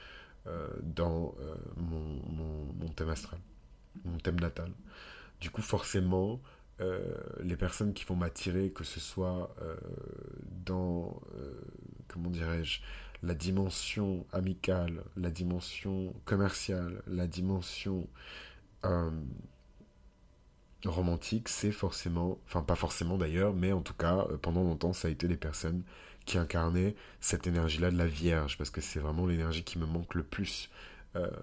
dans 0.81 1.35
mon, 1.77 2.89
thème 2.95 3.09
astral, 3.09 3.39
mon 4.03 4.17
thème 4.17 4.39
natal. 4.39 4.71
Du 5.41 5.49
coup, 5.49 5.63
forcément, 5.63 6.39
euh, 6.81 6.99
les 7.43 7.57
personnes 7.57 7.93
qui 7.93 8.05
vont 8.05 8.15
m'attirer, 8.15 8.69
que 8.69 8.83
ce 8.83 8.99
soit 8.99 9.53
euh, 9.61 9.75
dans, 10.65 11.19
euh, 11.35 11.61
comment 12.07 12.29
dirais-je, 12.29 12.81
la 13.23 13.33
dimension 13.33 14.25
amicale, 14.31 15.03
la 15.17 15.31
dimension 15.31 16.13
commerciale, 16.25 17.01
la 17.07 17.27
dimension 17.27 18.07
romantique, 20.85 21.49
c'est 21.49 21.71
forcément, 21.71 22.39
enfin 22.47 22.63
pas 22.63 22.75
forcément 22.75 23.17
d'ailleurs, 23.17 23.53
mais 23.53 23.71
en 23.71 23.81
tout 23.81 23.93
cas, 23.93 24.25
pendant 24.41 24.63
longtemps, 24.63 24.93
ça 24.93 25.07
a 25.07 25.11
été 25.11 25.27
les 25.27 25.37
personnes 25.37 25.83
qui 26.25 26.39
incarnaient 26.39 26.95
cette 27.19 27.45
énergie-là 27.45 27.91
de 27.91 27.97
la 27.97 28.07
Vierge, 28.07 28.57
parce 28.57 28.71
que 28.71 28.81
c'est 28.81 28.99
vraiment 28.99 29.27
l'énergie 29.27 29.63
qui 29.63 29.77
me 29.77 29.85
manque 29.85 30.15
le 30.15 30.23
plus 30.23 30.71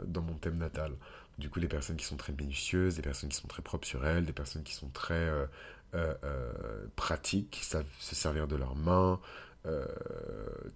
dans 0.05 0.23
mon 0.23 0.35
thème 0.35 0.59
natal. 0.59 0.93
Du 1.39 1.51
coup, 1.51 1.61
des 1.61 1.69
personnes 1.69 1.97
qui 1.97 2.05
sont 2.05 2.17
très 2.17 2.33
minutieuses, 2.33 2.97
des 2.97 3.03
personnes 3.03 3.29
qui 3.29 3.37
sont 3.37 3.47
très 3.47 3.63
propres 3.63 3.87
sur 3.87 4.05
elles, 4.05 4.27
des 4.27 4.33
personnes 4.33 4.65
qui 4.65 4.75
sont 4.75 4.89
très 4.89 5.15
euh, 5.15 5.47
euh, 5.95 6.15
euh, 6.25 6.87
pratiques, 6.97 7.51
qui 7.51 7.65
savent 7.65 7.87
se 8.01 8.17
servir 8.17 8.49
de 8.49 8.57
leurs 8.57 8.77
mains, 8.77 9.21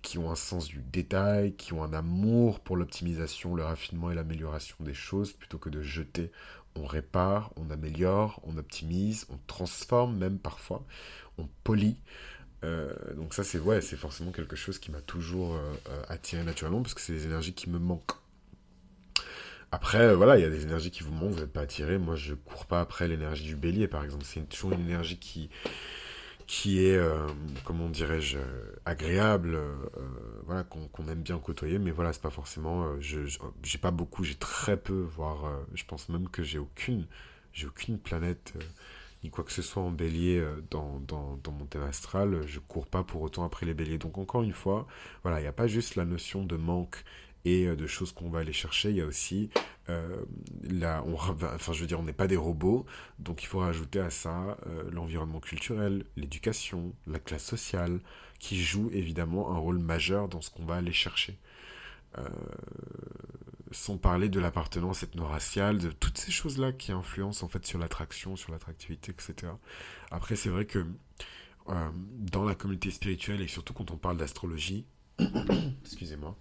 qui 0.03 0.18
ont 0.18 0.31
un 0.31 0.35
sens 0.35 0.66
du 0.66 0.83
détail, 0.83 1.55
qui 1.55 1.72
ont 1.72 1.83
un 1.83 1.94
amour 1.94 2.61
pour 2.61 2.77
l'optimisation, 2.77 3.55
le 3.55 3.64
raffinement 3.64 4.11
et 4.11 4.14
l'amélioration 4.14 4.77
des 4.81 4.92
choses, 4.92 5.33
plutôt 5.33 5.57
que 5.57 5.70
de 5.70 5.81
jeter, 5.81 6.31
on 6.77 6.85
répare, 6.85 7.53
on 7.57 7.70
améliore, 7.70 8.42
on 8.44 8.59
optimise, 8.59 9.27
on 9.31 9.38
transforme 9.46 10.18
même 10.18 10.38
parfois, 10.38 10.85
on 11.38 11.48
polie. 11.64 11.96
donc 13.16 13.33
ça 13.33 13.44
c'est 13.44 13.59
ouais, 13.59 13.81
c'est 13.81 13.96
forcément 13.96 14.31
quelque 14.31 14.57
chose 14.57 14.79
qui 14.79 14.90
m'a 14.90 15.01
toujours 15.01 15.59
attiré 16.09 16.44
naturellement 16.44 16.83
parce 16.83 16.92
que 16.92 17.01
c'est 17.01 17.14
des 17.14 17.25
énergies 17.25 17.55
qui 17.55 17.70
me 17.70 17.79
manquent 17.79 18.22
après, 19.73 20.01
euh, 20.03 20.17
voilà, 20.17 20.39
il 20.39 20.43
y 20.43 20.45
a 20.45 20.51
des 20.51 20.65
énergies 20.65 20.91
qui 20.91 21.03
vous 21.03 21.13
manquent, 21.13 21.33
vous 21.33 21.41
n'êtes 21.41 21.53
pas 21.53 21.63
attiré. 21.63 21.97
Moi, 21.97 22.15
je 22.15 22.35
cours 22.35 22.67
pas 22.67 22.83
après 22.83 23.09
l'énergie 23.09 23.45
du 23.45 23.57
bélier, 23.57 23.89
par 23.89 24.05
exemple. 24.05 24.25
C'est 24.27 24.47
toujours 24.47 24.73
une 24.73 24.83
énergie 24.83 25.19
qui, 25.19 25.49
qui 26.47 26.85
est, 26.85 26.97
euh, 26.99 27.27
comment 27.65 27.89
dirais-je, 27.89 28.37
euh, 28.37 28.77
agréable, 28.85 29.59
voilà, 30.45 30.63
qu'on 30.65 31.09
aime 31.09 31.23
bien 31.23 31.39
côtoyer. 31.39 31.79
Mais 31.79 31.91
voilà, 31.91 32.13
c'est 32.13 32.21
pas 32.21 32.29
forcément. 32.29 33.01
je 33.01 33.21
j'ai 33.63 33.79
pas 33.79 33.91
beaucoup, 33.91 34.25
j'ai 34.25 34.35
très 34.35 34.77
peu, 34.77 35.01
voire, 35.01 35.51
je 35.75 35.85
pense 35.87 36.11
même 36.11 36.29
que 36.29 36.43
j'ai 36.43 36.59
aucune, 36.59 37.07
aucune 37.65 37.99
planète 37.99 38.53
ni 39.25 39.31
quoi 39.31 39.45
que 39.45 39.53
ce 39.53 39.63
soit 39.63 39.83
en 39.83 39.93
bélier 39.93 40.45
dans, 40.71 41.01
dans, 41.07 41.39
dans, 41.45 41.53
mon 41.53 41.65
thème 41.65 41.83
astral, 41.85 42.43
je 42.45 42.59
cours 42.59 42.89
pas 42.89 43.05
pour 43.05 43.23
autant 43.23 43.45
après 43.45 43.65
les 43.67 43.73
béliers. 43.73 43.99
Donc 43.99 44.19
encore 44.19 44.43
une 44.43 44.53
fois, 44.53 44.87
voilà, 45.23 45.39
il 45.39 45.43
n'y 45.43 45.49
a 45.49 45.53
pas 45.53 45.69
juste 45.69 45.95
la 45.95 46.05
notion 46.05 46.45
de 46.45 46.57
manque 46.57 47.05
et 47.44 47.66
euh, 47.66 47.76
de 47.76 47.87
choses 47.87 48.12
qu'on 48.12 48.31
va 48.31 48.40
aller 48.40 48.52
chercher. 48.52 48.90
Il 48.90 48.96
y 48.96 49.00
a 49.00 49.07
aussi, 49.07 49.50
euh, 49.88 50.24
là, 50.62 51.05
enfin, 51.07 51.72
je 51.72 51.81
veux 51.81 51.87
dire, 51.87 52.00
on 52.00 52.05
n'est 52.05 52.12
pas 52.12 52.26
des 52.26 52.37
robots, 52.37 52.87
donc 53.18 53.42
il 53.42 53.46
faut 53.46 53.61
rajouter 53.61 54.00
à 54.00 54.11
ça 54.11 54.57
euh, 54.66 54.90
l'environnement 54.90 55.40
culturel, 55.40 56.05
l'éducation, 56.16 56.94
la 57.07 57.18
classe 57.18 57.44
sociale, 57.44 58.00
qui 58.38 58.62
joue 58.62 58.90
évidemment 58.92 59.52
un 59.52 59.59
rôle 59.59 59.78
majeur 59.78 60.28
dans 60.28 60.40
ce 60.40 60.50
qu'on 60.50 60.64
va 60.64 60.76
aller 60.76 60.92
chercher. 60.92 61.38
sans 63.70 63.96
parler 63.96 64.28
de 64.28 64.38
l'appartenance 64.38 65.02
ethno-raciale, 65.02 65.78
de 65.78 65.90
toutes 65.90 66.18
ces 66.18 66.31
choses-là 66.31 66.72
qui 66.72 66.92
influencent 66.92 67.42
en 67.46 67.48
fait 67.48 67.64
sur 67.64 67.78
l'attraction, 67.78 68.37
sur 68.37 68.52
l'attractivité, 68.52 69.12
etc. 69.12 69.52
Après, 70.11 70.37
c'est 70.37 70.50
vrai 70.50 70.66
que 70.66 70.85
dans 71.66 72.44
la 72.44 72.55
communauté 72.55 72.90
spirituelle 72.90 73.40
et 73.40 73.48
surtout 73.48 73.72
quand 73.72 73.90
on 73.92 73.96
parle 73.96 74.18
d'astrologie, 74.18 74.85
excusez-moi, 75.85 76.37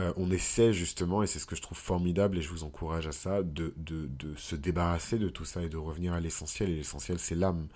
euh, 0.00 0.12
on 0.16 0.30
essaie 0.32 0.72
justement, 0.72 1.22
et 1.22 1.28
c'est 1.28 1.38
ce 1.38 1.46
que 1.46 1.54
je 1.54 1.62
trouve 1.62 1.78
formidable, 1.78 2.38
et 2.38 2.42
je 2.42 2.48
vous 2.48 2.64
encourage 2.64 3.06
à 3.06 3.12
ça, 3.12 3.42
de, 3.44 3.72
se 4.36 4.56
débarrasser 4.56 5.18
de 5.18 5.28
tout 5.28 5.44
ça 5.44 5.62
et 5.62 5.68
de 5.68 5.76
revenir 5.76 6.12
à 6.14 6.20
l'essentiel. 6.20 6.70
Et 6.70 6.76
l'essentiel, 6.76 7.18
c'est 7.20 7.36
l'âme. 7.36 7.68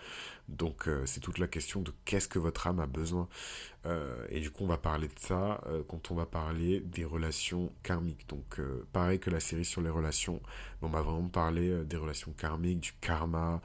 Donc 0.48 0.88
euh, 0.88 1.02
c'est 1.04 1.20
toute 1.20 1.38
la 1.38 1.46
question 1.46 1.82
de 1.82 1.92
qu'est-ce 2.06 2.26
que 2.26 2.38
votre 2.38 2.66
âme 2.66 2.80
a 2.80 2.86
besoin. 2.86 3.28
Euh, 3.86 4.26
et 4.30 4.40
du 4.40 4.50
coup, 4.50 4.64
on 4.64 4.66
va 4.66 4.78
parler 4.78 5.06
de 5.06 5.18
ça 5.18 5.60
quand 5.88 6.10
on 6.10 6.14
va 6.14 6.26
parler 6.26 6.80
des 6.80 7.04
relations 7.04 7.70
karmiques. 7.82 8.26
Donc 8.28 8.60
pareil 8.92 9.20
que 9.20 9.30
la 9.30 9.40
série 9.40 9.64
sur 9.64 9.82
les 9.82 9.90
relations, 9.90 10.40
on 10.82 10.88
va 10.88 11.02
vraiment 11.02 11.28
parler 11.28 11.84
des 11.84 11.96
relations 11.96 12.32
karmiques, 12.32 12.80
du 12.80 12.92
karma, 13.00 13.60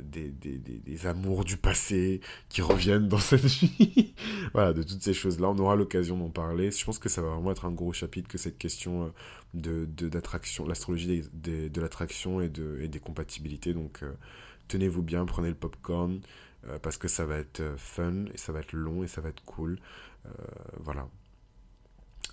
des, 0.00 0.28
des, 0.28 0.58
des, 0.58 1.06
amours 1.06 1.44
du 1.44 1.56
passé 1.56 2.20
qui 2.48 2.62
reviennent 2.62 3.08
dans 3.08 3.18
cette 3.18 3.44
vie. 3.44 4.14
voilà, 4.52 4.72
de 4.72 4.82
toutes 4.82 5.02
ces 5.02 5.14
choses-là. 5.14 5.48
On 5.48 5.58
aura 5.58 5.76
l'occasion 5.76 6.16
d'en 6.16 6.30
parler. 6.30 6.70
Je 6.70 6.84
pense 6.84 6.98
que 6.98 7.08
ça 7.08 7.22
va 7.22 7.30
vraiment 7.30 7.50
être 7.50 7.64
un 7.64 7.72
gros 7.72 7.92
chapitre 7.92 8.28
que 8.28 8.38
cette 8.38 8.58
question 8.58 9.12
de 9.54 9.86
d'attraction, 9.86 10.66
l'astrologie 10.66 11.22
de 11.32 11.80
l'attraction 11.80 12.40
et, 12.40 12.48
de, 12.48 12.78
et 12.82 12.88
des 12.88 13.00
compatibilités. 13.00 13.74
Donc, 13.74 14.02
tenez-vous 14.68 15.02
bien, 15.02 15.24
prenez 15.24 15.48
le 15.48 15.54
popcorn 15.54 16.20
parce 16.82 16.98
que 16.98 17.08
ça 17.08 17.24
va 17.24 17.36
être 17.36 17.62
fun 17.76 18.26
et 18.34 18.36
ça 18.38 18.52
va 18.52 18.60
être 18.60 18.72
long 18.72 19.02
et 19.02 19.08
ça 19.08 19.20
va 19.20 19.30
être 19.30 19.42
cool. 19.44 19.78
voilà. 20.78 21.08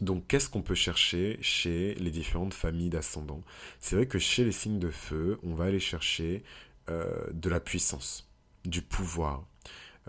Donc, 0.02 0.28
qu'est-ce 0.28 0.50
qu'on 0.50 0.62
peut 0.62 0.76
chercher 0.76 1.38
chez 1.42 1.96
les 1.96 2.12
différentes 2.12 2.54
familles 2.54 2.90
d'ascendants? 2.90 3.44
C'est 3.80 3.96
vrai 3.96 4.08
que 4.08 4.20
chez 4.20 4.44
les 4.44 4.52
signes 4.52 4.80
de 4.80 4.90
feu, 4.90 5.40
on 5.44 5.54
va 5.54 5.66
aller 5.66 5.80
chercher 5.80 6.44
euh, 6.90 7.28
de 7.32 7.50
la 7.50 7.62
puissance, 7.62 8.28
du 8.66 8.82
pouvoir, 8.82 9.48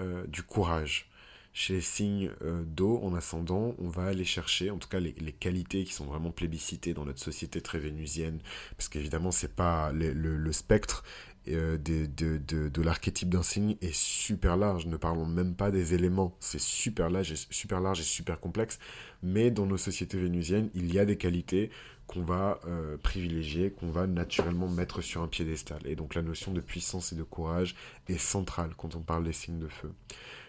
euh, 0.00 0.26
du 0.26 0.42
courage. 0.42 1.08
Chez 1.52 1.74
les 1.74 1.80
signes 1.80 2.32
euh, 2.42 2.64
d'eau 2.64 2.98
en 3.04 3.14
ascendant, 3.14 3.76
on 3.78 3.88
va 3.88 4.06
aller 4.06 4.24
chercher, 4.24 4.72
en 4.72 4.78
tout 4.78 4.88
cas, 4.88 4.98
les, 4.98 5.12
qualités 5.12 5.84
qui 5.84 5.92
sont 5.92 6.06
vraiment 6.06 6.32
plébiscitées 6.32 6.92
dans 6.92 7.04
notre 7.04 7.20
société 7.20 7.60
très 7.60 7.78
vénusienne, 7.78 8.40
parce 8.76 8.88
qu'évidemment, 8.88 9.30
c'est 9.30 9.54
pas 9.54 9.92
le, 9.92 10.50
spectre 10.50 11.04
de, 11.46 12.06
de, 12.06 12.82
l'archétype 12.82 13.28
d'un 13.28 13.44
signe 13.44 13.76
est 13.80 13.94
super 13.94 14.56
large. 14.56 14.86
Ne 14.86 14.96
parlons 14.96 15.26
même 15.26 15.54
pas 15.54 15.70
des 15.70 15.94
éléments. 15.94 16.36
C'est 16.40 16.60
super 16.60 17.08
large, 17.08 17.30
et, 17.30 17.36
super 17.50 17.80
large 17.80 18.00
et 18.00 18.04
super 18.04 18.40
complexe. 18.40 18.80
Mais 19.22 19.52
dans 19.52 19.66
nos 19.66 19.78
sociétés 19.78 20.18
vénusiennes, 20.18 20.70
il 20.74 20.92
y 20.92 20.98
a 20.98 21.04
des 21.04 21.18
qualités 21.18 21.70
qu'on 22.06 22.22
va 22.22 22.60
euh, 22.66 22.96
privilégier, 22.98 23.70
qu'on 23.70 23.90
va 23.90 24.06
naturellement 24.06 24.68
mettre 24.68 25.00
sur 25.00 25.22
un 25.22 25.28
piédestal. 25.28 25.80
Et 25.86 25.96
donc 25.96 26.14
la 26.14 26.22
notion 26.22 26.52
de 26.52 26.60
puissance 26.60 27.12
et 27.12 27.16
de 27.16 27.22
courage 27.22 27.74
est 28.08 28.18
centrale 28.18 28.70
quand 28.76 28.94
on 28.94 29.00
parle 29.00 29.24
des 29.24 29.32
signes 29.32 29.58
de 29.58 29.68
feu. 29.68 29.92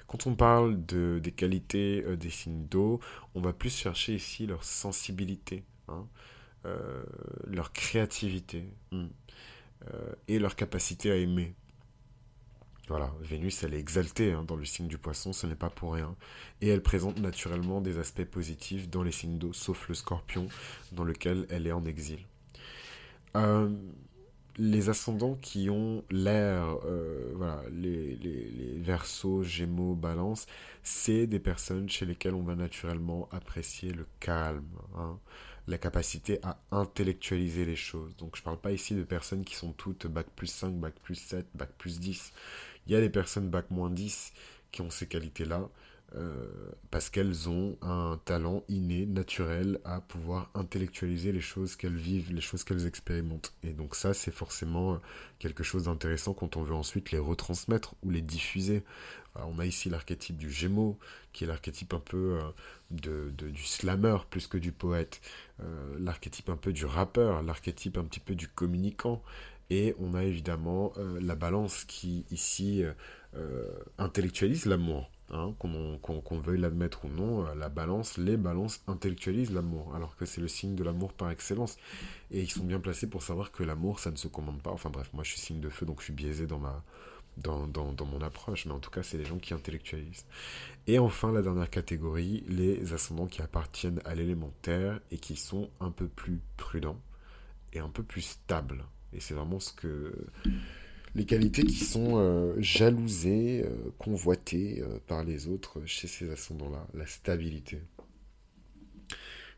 Quand 0.08 0.28
on 0.28 0.36
parle 0.36 0.86
de, 0.86 1.20
des 1.22 1.32
qualités 1.32 2.04
euh, 2.06 2.15
des 2.15 2.30
signes 2.30 2.65
d'eau, 2.68 3.00
on 3.34 3.41
va 3.41 3.54
plus 3.54 3.76
chercher 3.76 4.15
ici 4.15 4.46
leur 4.46 4.63
sensibilité, 4.63 5.63
hein, 5.88 6.06
euh, 6.65 7.04
leur 7.48 7.72
créativité 7.74 8.65
hmm, 8.91 9.08
et 10.28 10.39
leur 10.39 10.56
capacité 10.56 11.12
à 11.12 11.15
aimer. 11.15 11.54
Voilà, 12.88 13.12
Vénus, 13.21 13.63
elle 13.63 13.74
est 13.74 13.80
exaltée 13.80 14.32
hein, 14.32 14.43
dans 14.43 14.56
le 14.56 14.65
signe 14.65 14.88
du 14.88 15.00
poisson, 15.00 15.34
ce 15.34 15.48
n'est 15.48 15.56
pas 15.56 15.71
pour 15.71 15.93
rien. 15.93 16.15
Et 16.62 16.67
elle 16.67 16.84
présente 16.84 17.19
naturellement 17.19 17.82
des 17.82 17.98
aspects 17.98 18.26
positifs 18.26 18.89
dans 18.89 19.02
les 19.02 19.12
signes 19.12 19.39
d'eau, 19.39 19.54
sauf 19.54 19.89
le 19.89 19.95
scorpion, 19.95 20.48
dans 20.91 21.04
lequel 21.04 21.48
elle 21.50 21.65
est 21.65 21.71
en 21.71 21.86
exil. 21.86 22.19
Euh, 23.36 23.69
les 24.58 24.89
ascendants 24.89 25.36
qui 25.41 25.69
ont 25.69 26.04
l'air, 26.10 26.78
euh, 26.86 27.34
voilà, 27.36 27.62
les, 27.71 28.78
versos, 28.78 29.43
gémeaux, 29.43 29.95
balance, 29.95 30.48
c'est 30.84 31.28
des 31.28 31.39
personnes 31.39 31.89
chez 31.89 32.06
lesquelles 32.06 32.36
on 32.36 32.43
va 32.43 32.56
naturellement 32.56 33.28
apprécier 33.32 33.91
le 33.91 34.06
calme, 34.19 34.63
hein, 34.95 35.19
la 35.67 35.78
capacité 35.78 36.39
à 36.43 36.58
intellectualiser 36.71 37.65
les 37.65 37.76
choses. 37.76 38.15
Donc 38.17 38.36
je 38.36 38.41
ne 38.41 38.45
parle 38.45 38.60
pas 38.60 38.71
ici 38.71 38.95
de 38.95 39.04
personnes 39.04 39.43
qui 39.43 39.56
sont 39.56 39.74
toutes 39.74 40.08
bac 40.08 40.28
plus 40.36 40.48
5, 40.48 40.74
bac 40.76 40.93
plus 41.04 41.15
7, 41.15 41.48
bac 41.56 41.71
plus 41.78 42.00
10. 42.00 42.32
Il 42.88 42.93
y 42.93 42.95
a 42.95 43.02
des 43.02 43.10
personnes 43.10 43.50
bac 43.50 43.71
moins 43.71 43.89
10 43.89 44.34
qui 44.71 44.82
ont 44.82 44.89
ces 44.89 45.08
qualités-là. 45.08 45.69
Euh, 46.15 46.48
parce 46.91 47.10
qu'elles 47.10 47.50
ont 47.50 47.78
un 47.82 48.17
talent 48.24 48.63
inné, 48.69 49.06
naturel, 49.06 49.80
à 49.84 50.00
pouvoir 50.00 50.50
intellectualiser 50.54 51.34
les 51.34 51.41
choses 51.41 51.76
qu'elles 51.76 51.98
vivent, 51.98 52.32
les 52.32 52.41
choses 52.41 52.63
qu'elles 52.63 52.86
expérimentent. 52.86 53.54
Et 53.63 53.74
donc 53.74 53.95
ça, 53.95 54.13
c'est 54.13 54.32
forcément 54.32 55.02
quelque 55.39 55.63
chose 55.63 55.86
d'intéressant 55.86 56.34
quand 56.34 56.56
on 56.56 56.63
veut 56.63 56.76
ensuite 56.76 57.12
les 57.12 57.19
retransmettre 57.19 57.95
ou 58.04 58.12
les 58.12 58.21
diffuser. 58.21 58.84
on 59.36 59.60
a 59.60 59.65
ici 59.65 59.89
l'archétype 59.89 60.38
du 60.38 60.50
Gémeaux, 60.50 60.98
qui 61.34 61.43
est 61.43 61.48
l'archétype 61.48 61.93
un 61.93 62.00
peu 62.00 62.39
euh, 62.39 63.32
du 63.32 63.63
slammer 63.63 64.17
plus 64.30 64.48
que 64.48 64.58
du 64.58 64.71
poète, 64.71 65.19
euh, 65.62 65.98
l'archétype 66.00 66.50
un 66.50 66.56
peu 66.56 66.71
du 66.71 66.86
rappeur, 66.86 67.43
l'archétype 67.43 67.98
un 67.98 68.06
petit 68.06 68.21
peu 68.21 68.36
du 68.36 68.48
communicant. 68.48 69.21
Et 69.69 69.95
on 69.99 70.13
a 70.13 70.23
évidemment 70.23 70.93
euh, 70.97 71.19
la 71.21 71.36
balance 71.36 71.86
qui 71.86 72.25
ici 72.32 72.84
euh, 72.84 72.93
euh, 73.36 73.71
intellectualise 73.97 74.65
l'amour. 74.65 75.10
Hein, 75.32 75.56
qu'on 75.58 76.38
veuille 76.39 76.60
l'admettre 76.60 77.06
ou 77.06 77.10
non, 77.10 77.51
la 77.56 77.67
balance, 77.67 78.19
les 78.19 78.38
balances 78.38 78.84
intellectualisent 78.86 79.51
l'amour, 79.51 79.95
alors 79.95 80.15
que 80.17 80.23
c'est 80.23 80.39
le 80.39 80.47
signe 80.47 80.75
de 80.75 80.84
l'amour 80.84 81.13
par 81.13 81.32
excellence. 81.32 81.78
Et 82.30 82.41
ils 82.41 82.51
sont 82.51 82.63
bien 82.63 82.80
placés 82.80 83.10
pour 83.10 83.23
savoir 83.23 83.51
que 83.51 83.63
l'amour, 83.63 83.99
ça 83.99 84.12
ne 84.12 84.17
se 84.17 84.28
commande 84.28 84.62
pas. 84.62 84.69
Enfin 84.69 84.91
bref, 84.91 85.10
moi 85.13 85.23
je 85.23 85.32
suis 85.32 85.39
signe 85.39 85.60
de 85.60 85.69
feu, 85.69 85.88
donc 85.88 85.99
je 85.99 86.06
suis 86.06 86.13
biaisé 86.13 86.45
dans, 86.45 86.60
ma, 86.60 86.84
dans, 87.38 87.67
dans, 87.67 87.91
dans 87.91 88.06
mon 88.06 88.21
approche, 88.21 88.67
mais 88.67 88.73
en 88.73 88.80
tout 88.80 88.91
cas, 88.91 89.01
c'est 89.01 89.17
les 89.17 89.25
gens 89.25 89.39
qui 89.39 89.56
intellectualisent. 89.56 90.25
Et 90.86 90.99
enfin, 90.99 91.32
la 91.32 91.41
dernière 91.41 91.71
catégorie, 91.71 92.43
les 92.47 92.93
ascendants 92.93 93.28
qui 93.28 93.41
appartiennent 93.41 94.01
à 94.06 94.13
l'élémentaire 94.13 94.99
et 95.10 95.17
qui 95.17 95.36
sont 95.36 95.71
un 95.80 95.89
peu 95.89 96.08
plus 96.08 96.39
prudents 96.56 97.01
et 97.73 97.80
un 97.80 97.89
peu 97.89 98.04
plus 98.04 98.21
stables. 98.21 98.86
Et 99.13 99.20
c'est 99.20 99.34
vraiment 99.34 99.60
ce 99.60 99.72
que 99.74 100.13
les 101.15 101.26
qualités 101.26 101.63
qui 101.63 101.84
sont 101.84 102.18
euh, 102.18 102.54
jalousées, 102.58 103.63
euh, 103.65 103.91
convoitées 103.98 104.82
euh, 104.82 105.00
par 105.08 105.24
les 105.24 105.48
autres 105.48 105.82
chez 105.86 106.08
ces 106.08 106.30
ascendants-là, 106.30 106.86
la 106.94 107.08
stabilité. 107.08 107.82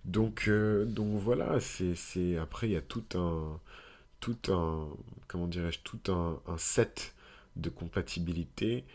Donc, 0.06 0.50
donc 0.86 1.20
voilà, 1.20 1.60
c'est 1.60 2.38
après 2.38 2.70
il 2.70 2.74
y 2.74 2.78
a 2.78 2.82
tout 2.82 3.04
un 3.16 3.60
tout 4.22 4.38
un 4.48 4.88
comment 5.28 5.48
dirais-je 5.48 5.80
tout 5.80 6.00
un, 6.10 6.40
un, 6.48 6.58
set 6.58 7.14
de 7.58 7.70
compatibilité 7.70 8.86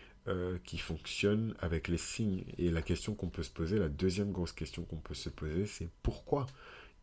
qui 0.64 0.78
fonctionne 0.78 1.54
avec 1.60 1.88
les 1.88 1.98
signes. 1.98 2.44
Et 2.56 2.70
la 2.70 2.80
question 2.80 3.14
qu'on 3.14 3.28
peut 3.28 3.42
se 3.42 3.50
poser, 3.50 3.78
la 3.78 3.90
deuxième 3.90 4.32
grosse 4.32 4.52
question 4.52 4.84
qu'on 4.84 4.96
peut 4.96 5.12
se 5.12 5.28
poser, 5.28 5.66
c'est 5.66 5.90
pourquoi 6.02 6.46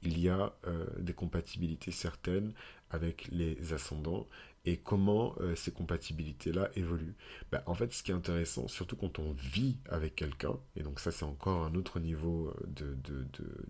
il 0.01 0.19
y 0.19 0.29
a 0.29 0.53
euh, 0.67 0.85
des 0.97 1.13
compatibilités 1.13 1.91
certaines 1.91 2.53
avec 2.89 3.27
les 3.31 3.73
ascendants 3.73 4.27
et 4.65 4.77
comment 4.77 5.35
euh, 5.39 5.55
ces 5.55 5.71
compatibilités-là 5.71 6.69
évoluent. 6.75 7.15
Ben, 7.51 7.61
en 7.65 7.73
fait, 7.73 7.93
ce 7.93 8.03
qui 8.03 8.11
est 8.11 8.15
intéressant, 8.15 8.67
surtout 8.67 8.95
quand 8.95 9.19
on 9.19 9.33
vit 9.33 9.77
avec 9.89 10.15
quelqu'un, 10.15 10.57
et 10.75 10.83
donc 10.83 10.99
ça 10.99 11.11
c'est 11.11 11.23
encore 11.23 11.65
un 11.65 11.75
autre 11.75 11.99
niveau 11.99 12.49
euh, 12.49 12.65
de, 12.67 12.97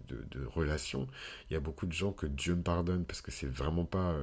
de, 0.10 0.46
relation, 0.46 1.08
il 1.50 1.54
y 1.54 1.58
a 1.58 1.60
beaucoup 1.60 1.86
de 1.86 1.94
gens 1.94 2.12
que 2.12 2.26
Dieu 2.26 2.56
me 2.56 2.64
pardonne 2.64 3.06
parce 3.06 3.22
que 3.22 3.32
c'est 3.32 3.48
vraiment 3.48 3.86
pas 3.86 4.16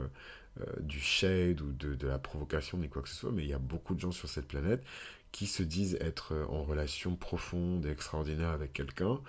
du 0.81 0.99
shade 0.99 1.61
ou 1.61 1.71
de, 1.73 2.07
la 2.07 2.19
provocation 2.19 2.79
ni 2.79 2.89
quoi 2.89 3.03
que 3.03 3.09
ce 3.09 3.15
soit, 3.15 3.31
mais 3.31 3.45
il 3.45 3.49
y 3.49 3.55
a 3.55 3.59
beaucoup 3.59 3.95
de 3.95 4.01
gens 4.01 4.13
sur 4.13 4.29
cette 4.29 4.49
planète 4.49 4.83
qui 5.31 5.47
se 5.47 5.63
disent 5.63 5.99
être 6.01 6.35
en 6.49 6.65
relation 6.65 7.15
profonde 7.15 7.85
et 7.87 7.91
extraordinaire 7.91 8.49
avec 8.49 8.73
quelqu'un, 8.73 9.21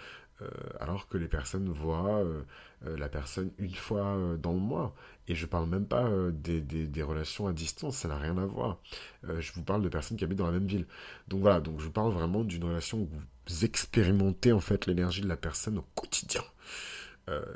alors 0.79 1.07
que 1.07 1.17
les 1.17 1.27
personnes 1.27 1.69
voient 1.69 2.19
euh, 2.19 2.43
euh, 2.85 2.97
la 2.97 3.09
personne 3.09 3.51
une 3.57 3.73
fois 3.73 4.17
dans 4.41 4.53
le 4.53 4.59
mois. 4.59 4.95
Et 5.27 5.35
je 5.35 5.45
parle 5.45 5.67
même 5.67 5.85
pas 5.85 6.09
des, 6.31 7.03
relations 7.03 7.47
à 7.47 7.53
distance, 7.53 7.97
ça 7.97 8.07
n'a 8.07 8.17
rien 8.17 8.37
à 8.37 8.45
voir. 8.45 8.79
je 9.23 9.51
vous 9.53 9.63
parle 9.63 9.81
de 9.81 9.89
personnes 9.89 10.17
qui 10.17 10.23
habitent 10.23 10.37
dans 10.37 10.45
la 10.45 10.53
même 10.53 10.67
ville. 10.67 10.85
Donc 11.27 11.41
voilà, 11.41 11.59
donc 11.59 11.81
je 11.81 11.89
parle 11.89 12.13
vraiment 12.13 12.43
d'une 12.43 12.63
relation 12.63 12.99
où 12.99 13.09
vous 13.47 13.65
expérimentez 13.65 14.53
en 14.53 14.61
fait 14.61 14.85
l'énergie 14.85 15.21
de 15.21 15.27
la 15.27 15.35
personne 15.35 15.79
au 15.79 15.85
quotidien. 15.95 16.43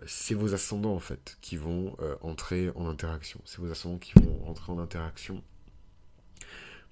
c'est 0.05 0.33
vos 0.33 0.53
ascendants 0.53 0.93
en 0.93 0.99
fait 0.99 1.37
qui 1.39 1.55
vont 1.55 1.95
entrer 2.21 2.71
en 2.75 2.89
interaction. 2.89 3.39
C'est 3.45 3.59
vos 3.59 3.71
ascendants 3.71 3.99
qui 3.99 4.13
vont 4.19 4.45
entrer 4.49 4.73
en 4.73 4.79
interaction 4.79 5.41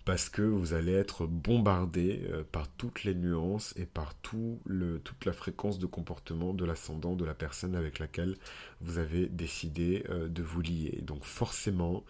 parce 0.10 0.28
que 0.28 0.42
vous 0.42 0.74
allez 0.74 0.94
être 0.94 1.28
bombardé 1.28 2.24
euh, 2.32 2.44
par 2.52 2.68
toutes 2.68 3.04
les 3.04 3.14
nuances 3.14 3.76
et 3.78 3.86
par 3.86 4.16
tout 4.16 4.60
le, 4.66 4.98
toute 4.98 5.24
la 5.26 5.34
fréquence 5.34 5.78
de 5.78 5.86
comportement 5.86 6.56
de 6.56 6.66
l'ascendant 6.66 7.14
de 7.16 7.26
la 7.26 7.36
personne 7.36 7.76
avec 7.76 8.00
laquelle 8.00 8.36
vous 8.82 8.98
avez 8.98 9.28
décidé 9.28 10.04
euh, 10.10 10.28
de 10.28 10.42
vous 10.42 10.62
lier. 10.62 10.98
Donc 11.04 11.24
forcément, 11.26 12.04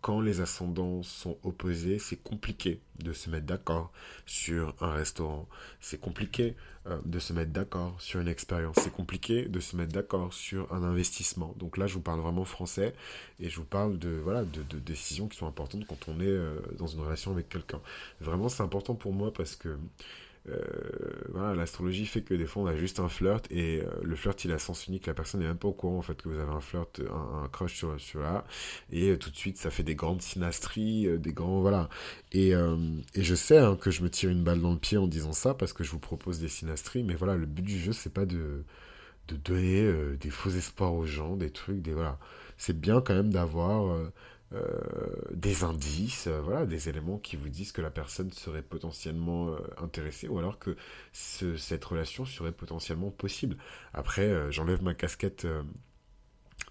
quand 0.00 0.20
les 0.20 0.40
ascendants 0.40 1.02
sont 1.02 1.36
opposés, 1.42 1.98
c'est 1.98 2.22
compliqué 2.22 2.80
de 3.00 3.12
se 3.12 3.30
mettre 3.30 3.46
d'accord 3.46 3.92
sur 4.26 4.74
un 4.80 4.92
restaurant. 4.92 5.48
C'est 5.80 6.00
compliqué 6.00 6.56
euh, 6.86 6.98
de 7.04 7.18
se 7.18 7.32
mettre 7.32 7.52
d'accord 7.52 8.00
sur 8.00 8.20
une 8.20 8.28
expérience. 8.28 8.76
C'est 8.78 8.92
compliqué 8.92 9.46
de 9.46 9.60
se 9.60 9.76
mettre 9.76 9.92
d'accord 9.92 10.32
sur 10.32 10.72
un 10.72 10.82
investissement. 10.82 11.54
Donc 11.58 11.76
là, 11.76 11.86
je 11.86 11.94
vous 11.94 12.00
parle 12.00 12.20
vraiment 12.20 12.44
français 12.44 12.94
et 13.40 13.48
je 13.48 13.56
vous 13.56 13.66
parle 13.66 13.98
de, 13.98 14.10
voilà, 14.10 14.44
de, 14.44 14.78
décisions 14.78 15.28
qui 15.28 15.36
sont 15.36 15.46
importantes 15.46 15.86
quand 15.86 16.08
on 16.08 16.20
est 16.20 16.26
euh, 16.26 16.60
dans 16.78 16.86
une 16.86 17.00
relation 17.00 17.32
avec 17.32 17.48
quelqu'un. 17.48 17.80
Vraiment, 18.20 18.48
c'est 18.48 18.62
important 18.62 18.94
pour 18.94 19.12
moi 19.12 19.32
parce 19.32 19.56
que 19.56 19.68
euh, 19.68 19.76
voilà, 21.30 21.54
l'astrologie 21.54 22.06
fait 22.06 22.22
que 22.22 22.34
des 22.34 22.46
fois 22.46 22.62
on 22.62 22.66
a 22.66 22.76
juste 22.76 23.00
un 23.00 23.08
flirt 23.08 23.46
et 23.50 23.82
euh, 23.82 23.90
le 24.02 24.16
flirt 24.16 24.44
il 24.44 24.52
a 24.52 24.58
sens 24.58 24.86
unique, 24.86 25.06
la 25.06 25.14
personne 25.14 25.40
n'est 25.40 25.46
même 25.46 25.58
pas 25.58 25.68
au 25.68 25.72
courant 25.72 25.98
en 25.98 26.02
fait 26.02 26.20
que 26.20 26.28
vous 26.28 26.38
avez 26.38 26.52
un 26.52 26.60
flirt, 26.60 27.00
un, 27.00 27.48
crush 27.48 27.76
sur, 27.76 28.00
sur 28.00 28.20
là 28.20 28.44
et 28.90 29.10
euh, 29.10 29.18
tout 29.18 29.30
de 29.30 29.36
suite 29.36 29.58
ça 29.58 29.70
fait 29.70 29.82
des 29.82 29.94
grandes 29.94 30.22
synastries, 30.22 31.18
des 31.18 31.32
grands 31.32 31.60
voilà. 31.60 31.88
Et, 32.32 32.50
et 32.50 33.22
je 33.22 33.34
sais 33.34 33.58
hein, 33.58 33.76
que 33.76 33.90
je 33.90 34.02
me 34.02 34.10
tire 34.10 34.30
une 34.30 34.44
balle 34.44 34.60
dans 34.60 34.72
le 34.72 34.78
pied 34.78 34.98
en 34.98 35.06
disant 35.06 35.32
ça 35.32 35.54
parce 35.54 35.72
que 35.72 35.84
je 35.84 35.90
vous 35.90 35.98
propose 35.98 36.40
des 36.40 36.48
synastries, 36.48 37.02
mais 37.02 37.14
voilà, 37.14 37.36
le 37.36 37.46
but 37.46 37.62
du 37.62 37.78
jeu 37.78 37.92
c'est 37.92 38.12
pas 38.12 38.26
de, 38.26 38.64
de 39.28 39.36
donner 39.36 40.16
des 40.20 40.30
faux 40.30 40.50
espoirs 40.50 40.94
aux 40.94 41.06
gens, 41.06 41.36
des 41.36 41.50
trucs, 41.50 41.82
des 41.82 41.92
voilà. 41.92 42.18
C'est 42.58 42.78
bien 42.78 43.00
quand 43.00 43.14
même 43.14 43.32
d'avoir 43.32 43.96
des 45.30 45.64
indices, 45.64 46.28
voilà, 46.28 46.64
des 46.66 46.88
éléments 46.88 47.18
qui 47.18 47.36
vous 47.36 47.48
disent 47.48 47.72
que 47.72 47.82
la 47.82 47.90
personne 47.90 48.32
serait 48.32 48.62
potentiellement 48.62 49.54
intéressée 49.76 50.28
ou 50.28 50.38
alors 50.38 50.58
que 50.58 50.76
cette 51.12 51.84
relation 51.84 52.24
serait 52.24 52.52
potentiellement 52.52 53.10
possible. 53.10 53.56
Après, 53.92 54.50
j'enlève 54.50 54.82
ma 54.82 54.94
casquette 54.94 55.46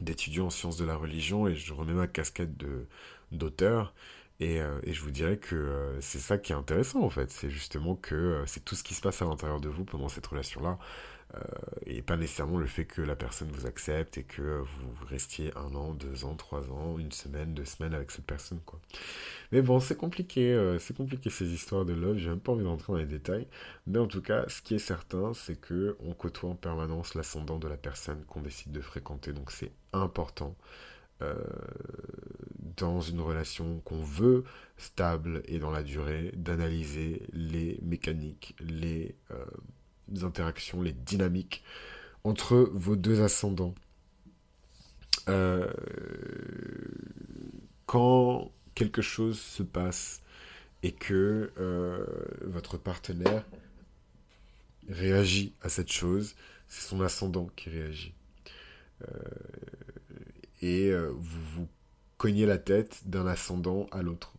d'étudiant 0.01 0.47
en 0.47 0.49
sciences 0.49 0.77
de 0.77 0.85
la 0.85 0.95
religion 0.95 1.47
et 1.47 1.55
je 1.55 1.73
remets 1.73 1.93
ma 1.93 2.07
casquette 2.07 2.57
de 2.57 2.87
d'auteur 3.31 3.93
et, 4.39 4.57
et, 4.83 4.93
je 4.93 5.01
vous 5.01 5.11
dirais 5.11 5.37
que 5.37 5.97
c'est 5.99 6.19
ça 6.19 6.37
qui 6.37 6.51
est 6.53 6.55
intéressant 6.55 7.01
en 7.01 7.09
fait, 7.09 7.31
c'est 7.31 7.49
justement 7.49 7.95
que 7.95 8.43
c'est 8.45 8.63
tout 8.63 8.75
ce 8.75 8.83
qui 8.83 8.93
se 8.93 9.01
passe 9.01 9.21
à 9.21 9.25
l'intérieur 9.25 9.59
de 9.59 9.69
vous 9.69 9.83
pendant 9.85 10.09
cette 10.09 10.27
relation-là. 10.27 10.77
Euh, 11.35 11.39
et 11.85 12.01
pas 12.01 12.15
nécessairement 12.15 12.57
le 12.57 12.67
fait 12.67 12.85
que 12.85 13.01
la 13.01 13.15
personne 13.15 13.49
vous 13.51 13.65
accepte 13.65 14.17
et 14.17 14.23
que 14.23 14.41
vous 14.41 15.05
restiez 15.07 15.51
un 15.57 15.75
an, 15.75 15.93
deux 15.93 16.23
ans, 16.23 16.35
trois 16.35 16.71
ans, 16.71 16.97
une 16.97 17.11
semaine, 17.11 17.53
deux 17.53 17.65
semaines 17.65 17.93
avec 17.93 18.11
cette 18.11 18.25
personne, 18.25 18.61
quoi. 18.65 18.79
Mais 19.51 19.61
bon, 19.61 19.81
c'est 19.81 19.97
compliqué, 19.97 20.53
euh, 20.53 20.79
c'est 20.79 20.95
compliqué 20.95 21.29
ces 21.29 21.51
histoires 21.53 21.83
de 21.83 21.93
love, 21.93 22.17
j'ai 22.17 22.29
même 22.29 22.39
pas 22.39 22.53
envie 22.53 22.63
d'entrer 22.63 22.93
dans 22.93 22.99
les 22.99 23.05
détails, 23.05 23.47
mais 23.87 23.99
en 23.99 24.07
tout 24.07 24.21
cas, 24.21 24.45
ce 24.47 24.61
qui 24.61 24.75
est 24.75 24.79
certain, 24.79 25.33
c'est 25.33 25.59
que 25.59 25.97
on 25.99 26.13
côtoie 26.13 26.51
en 26.51 26.55
permanence 26.55 27.13
l'ascendant 27.13 27.59
de 27.59 27.67
la 27.67 27.77
personne 27.77 28.23
qu'on 28.25 28.41
décide 28.41 28.71
de 28.71 28.81
fréquenter, 28.81 29.33
donc 29.33 29.51
c'est 29.51 29.71
important. 29.91 30.55
Euh, 31.23 31.33
dans 32.77 33.01
une 33.01 33.19
relation 33.21 33.79
qu'on 33.85 34.03
veut 34.03 34.43
stable 34.77 35.41
et 35.45 35.57
dans 35.57 35.71
la 35.71 35.81
durée, 35.81 36.31
d'analyser 36.35 37.23
les 37.33 37.79
mécaniques, 37.81 38.55
les 38.59 39.15
interactions, 40.23 40.81
les 40.81 40.93
dynamiques 40.93 41.63
entre 42.23 42.69
vos 42.73 42.95
deux 42.95 43.21
ascendants. 43.21 43.73
Euh, 45.29 45.71
quand 47.85 48.51
quelque 48.75 49.01
chose 49.01 49.39
se 49.39 49.63
passe 49.63 50.21
et 50.83 50.91
que 50.91 51.51
euh, 51.57 52.05
votre 52.41 52.77
partenaire 52.77 53.45
réagit 54.89 55.53
à 55.61 55.69
cette 55.69 55.91
chose, 55.91 56.35
c'est 56.67 56.87
son 56.87 57.01
ascendant 57.01 57.47
qui 57.55 57.69
réagit. 57.69 58.13
Euh, 59.03 59.13
et 60.61 60.91
vous 60.91 61.41
vous 61.55 61.67
cognez 62.17 62.45
la 62.45 62.57
tête 62.57 63.01
d'un 63.05 63.27
ascendant 63.27 63.85
à 63.91 64.01
l'autre. 64.01 64.33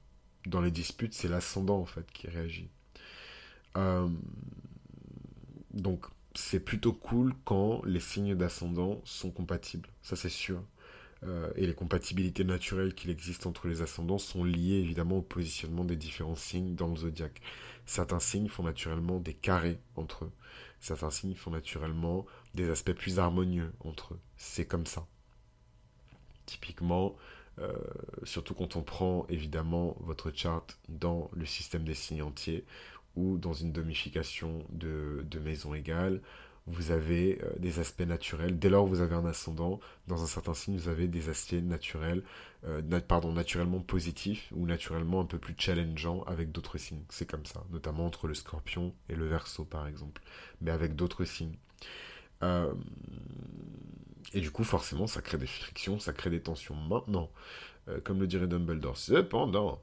Dans 0.46 0.60
les 0.60 0.70
disputes, 0.70 1.14
c'est 1.14 1.28
l'ascendant 1.28 1.78
en 1.78 1.86
fait 1.86 2.10
qui 2.12 2.26
réagit. 2.28 2.68
Donc, 5.78 6.06
c'est 6.34 6.60
plutôt 6.60 6.92
cool 6.92 7.34
quand 7.44 7.82
les 7.84 8.00
signes 8.00 8.34
d'ascendant 8.34 9.00
sont 9.04 9.30
compatibles, 9.30 9.88
ça 10.02 10.16
c'est 10.16 10.28
sûr. 10.28 10.62
Euh, 11.24 11.50
et 11.56 11.66
les 11.66 11.74
compatibilités 11.74 12.44
naturelles 12.44 12.94
qu'il 12.94 13.10
existe 13.10 13.46
entre 13.46 13.66
les 13.66 13.82
ascendants 13.82 14.18
sont 14.18 14.44
liées 14.44 14.78
évidemment 14.78 15.16
au 15.18 15.22
positionnement 15.22 15.84
des 15.84 15.96
différents 15.96 16.36
signes 16.36 16.74
dans 16.76 16.88
le 16.88 16.96
zodiaque. 16.96 17.40
Certains 17.86 18.20
signes 18.20 18.48
font 18.48 18.62
naturellement 18.62 19.18
des 19.18 19.34
carrés 19.34 19.80
entre 19.96 20.26
eux. 20.26 20.32
Certains 20.80 21.10
signes 21.10 21.34
font 21.34 21.50
naturellement 21.50 22.24
des 22.54 22.70
aspects 22.70 22.92
plus 22.92 23.18
harmonieux 23.18 23.72
entre 23.80 24.14
eux. 24.14 24.20
C'est 24.36 24.66
comme 24.66 24.86
ça. 24.86 25.06
Typiquement, 26.46 27.16
euh, 27.60 27.72
surtout 28.22 28.54
quand 28.54 28.76
on 28.76 28.82
prend 28.82 29.26
évidemment 29.28 29.96
votre 30.00 30.30
charte 30.32 30.78
dans 30.88 31.30
le 31.32 31.46
système 31.46 31.84
des 31.84 31.94
signes 31.94 32.22
entiers, 32.22 32.64
ou 33.16 33.38
dans 33.38 33.52
une 33.52 33.72
domification 33.72 34.64
de, 34.70 35.24
de 35.28 35.38
maison 35.38 35.74
égale, 35.74 36.20
vous 36.68 36.90
avez 36.90 37.40
euh, 37.42 37.50
des 37.58 37.80
aspects 37.80 38.02
naturels. 38.02 38.58
Dès 38.58 38.68
lors 38.68 38.86
vous 38.86 39.00
avez 39.00 39.14
un 39.14 39.24
ascendant, 39.24 39.80
dans 40.06 40.22
un 40.22 40.26
certain 40.26 40.54
signe, 40.54 40.76
vous 40.76 40.88
avez 40.88 41.08
des 41.08 41.28
aspects 41.28 41.54
naturels, 41.54 42.22
euh, 42.64 42.82
pardon, 43.00 43.32
naturellement 43.32 43.80
positifs 43.80 44.52
ou 44.54 44.66
naturellement 44.66 45.20
un 45.20 45.24
peu 45.24 45.38
plus 45.38 45.54
challengeants 45.56 46.22
avec 46.24 46.52
d'autres 46.52 46.78
signes. 46.78 47.02
C'est 47.08 47.26
comme 47.26 47.46
ça, 47.46 47.64
notamment 47.70 48.06
entre 48.06 48.28
le 48.28 48.34
scorpion 48.34 48.94
et 49.08 49.14
le 49.14 49.26
verso 49.26 49.64
par 49.64 49.86
exemple, 49.86 50.22
mais 50.60 50.70
avec 50.70 50.94
d'autres 50.94 51.24
signes. 51.24 51.56
Euh, 52.42 52.72
et 54.34 54.40
du 54.40 54.50
coup, 54.50 54.64
forcément, 54.64 55.06
ça 55.06 55.22
crée 55.22 55.38
des 55.38 55.46
frictions, 55.46 55.98
ça 55.98 56.12
crée 56.12 56.30
des 56.30 56.42
tensions. 56.42 56.74
Maintenant, 56.74 57.30
comme 58.04 58.20
le 58.20 58.26
dirait 58.26 58.46
Dumbledore, 58.46 58.98
cependant, 58.98 59.80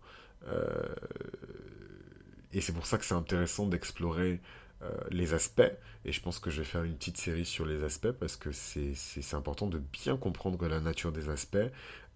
et 2.56 2.62
c'est 2.62 2.74
pour 2.74 2.86
ça 2.86 2.98
que 2.98 3.06
c'est 3.06 3.14
intéressant 3.14 3.68
d'explorer 3.68 4.40
euh, 4.82 4.90
les 5.12 5.34
aspects. 5.34 5.62
Et 6.06 6.14
je 6.14 6.22
pense 6.22 6.40
que 6.40 6.50
je 6.50 6.60
vais 6.60 6.66
faire 6.66 6.84
une 6.84 6.96
petite 6.96 7.18
série 7.18 7.46
sur 7.46 7.66
les 7.66 7.84
aspects 7.84 8.12
parce 8.12 8.38
que 8.38 8.52
c'est 8.52 9.34
important 9.34 9.68
de 9.68 9.78
bien 9.78 10.16
comprendre 10.16 10.66
la 10.68 10.80
nature 10.80 11.12
des 11.12 11.30
aspects. 11.30 11.58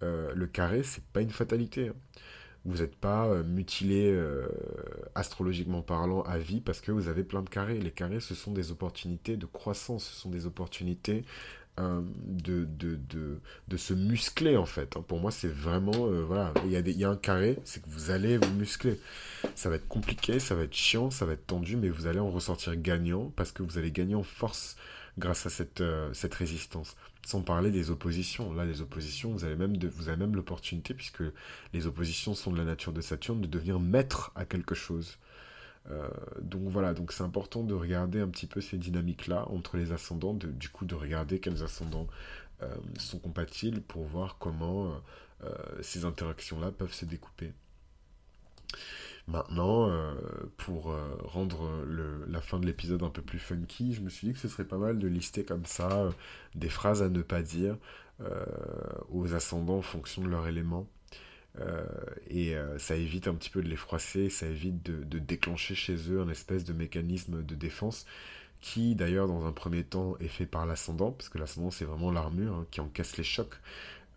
Euh, 0.02 0.32
le 0.34 0.48
carré, 0.48 0.84
c'est 0.84 1.04
pas 1.04 1.22
une 1.22 1.30
fatalité. 1.30 1.90
Hein. 1.90 1.96
Vous 2.64 2.78
n'êtes 2.78 2.96
pas 2.96 3.28
euh, 3.28 3.44
mutilé 3.44 4.18
astrologiquement 5.14 5.82
parlant 5.82 6.22
à 6.22 6.38
vie 6.38 6.62
parce 6.62 6.80
que 6.80 6.94
vous 6.94 7.10
avez 7.10 7.24
plein 7.24 7.42
de 7.42 7.50
carrés. 7.50 7.78
Les 7.78 7.92
carrés, 7.92 8.22
ce 8.22 8.34
sont 8.34 8.54
des 8.54 8.72
opportunités 8.72 9.36
de 9.36 9.46
croissance, 9.46 10.06
ce 10.06 10.16
sont 10.16 10.30
des 10.30 10.46
opportunités 10.46 11.26
de, 11.80 12.66
de, 12.66 12.96
de, 13.10 13.40
de, 13.68 13.78
se 13.78 13.94
muscler 13.94 14.58
en 14.58 14.66
fait. 14.66 14.96
Hein. 14.98 15.04
Pour 15.08 15.20
moi, 15.20 15.32
c'est 15.32 15.48
vraiment, 15.48 16.08
euh, 16.08 16.24
voilà, 16.24 16.54
il 16.66 16.72
y, 16.72 16.76
a 16.76 16.80
y 16.80 17.04
a 17.04 17.10
un 17.10 17.16
carré, 17.16 17.58
c'est 17.64 17.82
que 17.82 17.90
vous 17.90 18.12
allez 18.12 18.38
vous 18.38 18.54
muscler. 18.54 19.00
Ça 19.56 19.70
va 19.70 19.76
être 19.76 19.88
compliqué, 19.88 20.40
ça 20.40 20.56
va 20.56 20.64
être 20.64 20.74
chiant, 20.74 21.12
ça 21.12 21.26
va 21.26 21.34
être 21.34 21.48
tendu, 21.48 21.78
mais 21.78 21.90
vous 21.90 22.08
allez 22.08 22.20
en 22.20 22.30
ressortir 22.30 22.76
gagnant 22.76 23.32
parce 23.36 23.52
que 23.52 23.64
vous 23.64 23.78
allez 23.78 23.92
gagner 23.92 24.16
en 24.16 24.24
force 24.24 24.76
grâce 25.18 25.46
à 25.46 25.50
cette, 25.50 25.82
euh, 25.82 26.12
cette 26.14 26.34
résistance. 26.34 26.96
Sans 27.26 27.42
parler 27.42 27.72
des 27.72 27.92
oppositions. 27.92 28.54
Là, 28.54 28.66
les 28.66 28.82
oppositions, 28.82 29.32
vous 29.32 29.44
avez 29.44 29.56
même, 29.56 29.78
vous 29.78 30.08
avez 30.08 30.18
même 30.18 30.36
l'opportunité, 30.36 30.94
puisque 30.94 31.24
les 31.74 31.86
oppositions 31.86 32.34
sont 32.34 32.52
de 32.52 32.58
la 32.58 32.64
nature 32.64 32.94
de 32.94 33.02
Saturne, 33.02 33.42
de 33.42 33.48
devenir 33.48 33.80
maître 33.80 34.32
à 34.36 34.46
quelque 34.46 34.74
chose. 34.74 35.18
Euh, 35.92 36.08
donc 36.42 36.64
voilà, 36.68 36.94
donc 36.94 37.12
c'est 37.12 37.24
important 37.24 37.64
de 37.64 37.74
regarder 37.74 38.20
un 38.20 38.28
petit 38.28 38.48
peu 38.48 38.62
ces 38.62 38.78
dynamiques-là 38.78 39.48
entre 39.50 39.78
les 39.78 39.92
ascendants, 39.92 40.34
du 40.34 40.70
coup 40.70 40.86
de 40.86 40.96
regarder 40.96 41.40
quels 41.40 41.64
ascendants 41.64 42.08
euh, 42.62 42.76
sont 42.98 43.20
compatibles 43.20 43.82
pour 43.82 44.04
voir 44.04 44.38
comment 44.40 44.92
euh, 45.44 45.50
ces 45.82 46.06
interactions-là 46.06 46.72
peuvent 46.72 46.94
se 46.94 47.06
découper. 47.06 47.54
Maintenant, 49.28 49.92
pour 50.58 50.96
rendre 51.24 51.86
la 52.28 52.42
fin 52.42 52.60
de 52.60 52.66
l'épisode 52.66 53.04
un 53.04 53.12
peu 53.12 53.22
plus 53.22 53.38
funky, 53.38 53.94
je 53.94 54.02
me 54.02 54.10
suis 54.10 54.28
dit 54.28 54.34
que 54.34 54.40
ce 54.40 54.48
serait 54.48 54.66
pas 54.66 54.80
mal 54.80 54.98
de 54.98 55.08
lister 55.08 55.46
comme 55.46 55.66
ça 55.66 56.10
des 56.56 56.70
phrases 56.70 57.04
à 57.04 57.10
ne 57.10 57.22
pas 57.22 57.44
dire 57.44 57.78
aux 59.10 59.36
ascendants 59.36 59.78
en 59.78 59.82
fonction 59.84 60.24
de 60.24 60.30
leur 60.30 60.48
élément. 60.48 60.88
Euh, 61.60 61.84
et 62.30 62.56
euh, 62.56 62.78
ça 62.78 62.96
évite 62.96 63.28
un 63.28 63.34
petit 63.34 63.50
peu 63.50 63.62
de 63.62 63.68
les 63.68 63.76
froisser, 63.76 64.30
ça 64.30 64.46
évite 64.48 64.84
de, 64.84 65.20
déclencher 65.20 65.76
chez 65.76 65.96
eux 66.12 66.22
un 66.22 66.30
espèce 66.30 66.64
de 66.64 66.74
mécanisme 66.74 67.44
de 67.44 67.56
défense 67.56 68.06
qui 68.62 68.96
d'ailleurs 68.96 69.28
dans 69.28 69.46
un 69.46 69.52
premier 69.52 69.84
temps 69.84 70.16
est 70.20 70.28
fait 70.28 70.46
par 70.46 70.66
l'ascendant, 70.66 71.12
parce 71.12 71.30
que 71.30 71.38
l'ascendant 71.38 71.72
c'est 71.72 71.86
vraiment 71.86 72.12
l'armure 72.12 72.54
hein, 72.54 72.68
qui 72.72 72.82
encaisse 72.82 73.18
les 73.18 73.24
chocs. 73.24 73.56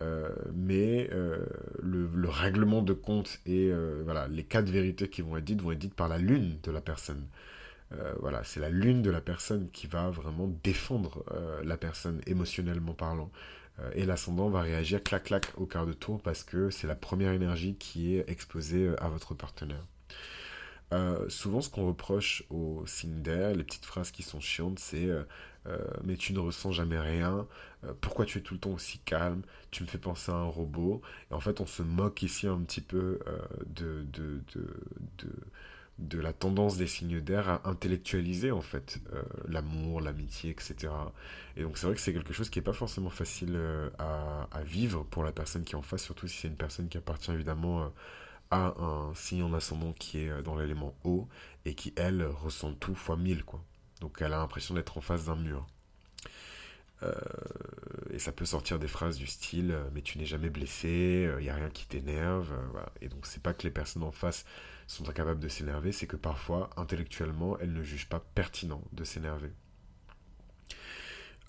Euh, 0.03 0.31
mais 0.53 1.09
le, 1.81 2.29
règlement 2.29 2.83
de 2.83 2.92
compte 2.92 3.38
et 3.47 3.71
voilà, 4.05 4.27
les 4.29 4.42
cas 4.42 4.62
de 4.62 4.71
vérité 4.71 5.09
qui 5.09 5.23
vont 5.23 5.37
être 5.37 5.45
dites 5.45 5.62
vont 5.62 5.73
être 5.73 5.79
dites 5.79 5.95
par 5.95 6.09
la 6.09 6.18
lune 6.18 6.59
de 6.62 6.71
la 6.73 6.81
personne. 6.81 7.25
voilà, 8.18 8.42
c'est 8.42 8.59
la 8.59 8.71
lune 8.71 9.03
de 9.03 9.11
la 9.11 9.21
personne 9.21 9.68
qui 9.73 9.87
va 9.87 10.11
vraiment 10.11 10.49
défendre 10.64 11.25
la 11.62 11.77
personne 11.77 12.21
émotionnellement 12.27 12.95
parlant. 12.95 13.31
Euh, 13.81 13.91
et 13.95 14.05
l'ascendant 14.05 14.49
va 14.49 14.61
réagir 14.61 15.03
clac-clac 15.03 15.53
au 15.57 15.67
quart 15.67 15.87
de 15.87 15.93
tour 15.93 16.21
parce 16.21 16.45
que 16.45 16.71
c'est 16.71 16.87
la 16.87 16.95
première 16.95 17.33
énergie 17.33 17.77
qui 17.77 18.17
est 18.17 18.29
exposée 18.29 18.87
euh, 18.89 19.03
à 19.03 19.09
votre 19.09 19.35
partenaire. 19.35 19.85
Euh, 20.93 21.27
souvent, 21.31 21.63
ce 21.63 21.71
qu'on 21.71 21.87
reproche 21.87 22.45
aux 22.51 22.85
d'air, 23.05 23.55
les 23.55 23.65
petites 23.65 23.87
phrases 23.87 24.11
qui 24.11 24.23
sont 24.23 24.41
chiantes, 24.41 24.79
c'est 24.79 25.09
mais 26.03 26.17
tu 26.17 26.33
ne 26.33 26.41
ressens 26.41 26.73
jamais 26.73 26.99
rien, 26.99 27.47
pourquoi 28.01 28.25
tu 28.25 28.39
es 28.39 28.41
tout 28.41 28.55
le 28.55 28.61
temps 28.61 28.73
aussi 28.73 28.99
calme, 28.99 29.43
tu 29.71 29.85
me 29.85 29.89
fais 29.89 29.97
penser 29.97 30.33
à 30.33 30.35
un 30.35 30.45
robot. 30.45 31.01
Et 31.31 31.35
en 31.35 31.41
fait, 31.41 31.61
on 31.61 31.67
se 31.67 31.83
moque 31.83 32.23
ici 32.23 32.49
un 32.49 32.59
petit 32.59 32.81
peu 32.81 33.21
de, 33.67 34.05
de, 34.13 34.43
de 34.55 34.67
de 35.19 35.31
la 35.98 36.33
tendance 36.33 36.76
des 36.76 36.87
signes 36.87 37.20
d'air 37.20 37.48
à 37.48 37.68
intellectualiser 37.68 38.50
en 38.50 38.61
fait 38.61 39.00
euh, 39.12 39.22
l'amour, 39.48 40.00
l'amitié, 40.00 40.50
etc. 40.50 40.92
Et 41.57 41.62
donc 41.62 41.78
c'est 41.78 41.87
vrai 41.87 41.94
que 41.94 42.00
c'est 42.00 42.12
quelque 42.12 42.33
chose 42.33 42.50
qui 42.50 42.59
n'est 42.59 42.64
pas 42.64 42.72
forcément 42.72 43.11
facile 43.11 43.52
euh, 43.55 43.90
à, 43.98 44.62
vivre 44.64 45.05
pour 45.05 45.24
la 45.24 45.33
personne 45.33 45.64
qui 45.64 45.72
est 45.72 45.76
en 45.76 45.83
face, 45.83 46.02
surtout 46.02 46.28
si 46.28 46.38
c'est 46.38 46.48
une 46.48 46.57
personne 46.57 46.88
qui 46.88 46.98
appartient 46.98 47.31
évidemment 47.31 47.83
euh, 47.83 47.88
à 48.50 48.74
un 48.83 49.14
signe 49.14 49.42
en 49.42 49.52
ascendant 49.55 49.92
qui 49.92 50.18
est 50.18 50.42
dans 50.42 50.57
l'élément 50.57 50.94
haut 51.05 51.28
et 51.64 51.74
qui 51.74 51.92
elle 51.96 52.22
ressent 52.24 52.74
tout 52.74 52.94
fois 52.94 53.16
mille 53.16 53.44
quoi. 53.44 53.62
Donc 54.00 54.18
elle 54.20 54.33
a 54.33 54.38
l'impression 54.38 54.74
d'être 54.74 54.98
en 54.98 55.00
face 55.00 55.26
d'un 55.26 55.37
mur. 55.37 55.66
Et 58.12 58.19
ça 58.19 58.33
peut 58.33 58.45
sortir 58.45 58.79
des 58.79 58.88
phrases 58.88 59.17
du 59.17 59.27
style 59.27 59.77
mais 59.95 60.03
tu 60.03 60.19
n'es 60.19 60.27
jamais 60.27 60.51
blessé, 60.51 61.31
il 61.38 61.43
n'y 61.43 61.51
a 61.51 61.55
rien 61.55 61.71
qui 61.71 61.87
t'énerve. 61.87 62.53
Et 63.01 63.09
donc 63.09 63.27
c'est 63.27 63.43
pas 63.43 63.55
que 63.55 63.65
les 63.65 63.71
personnes 63.71 64.03
en 64.03 64.12
face 64.12 64.45
sont 64.87 65.09
incapables 65.09 65.41
de 65.41 65.49
s'énerver, 65.49 65.93
c'est 65.93 66.07
que 66.07 66.17
parfois, 66.17 66.71
intellectuellement, 66.77 67.59
elles 67.59 67.73
ne 67.73 67.83
jugent 67.83 68.09
pas 68.09 68.21
pertinent 68.35 68.83
de 68.93 69.05
s'énerver. 69.05 69.53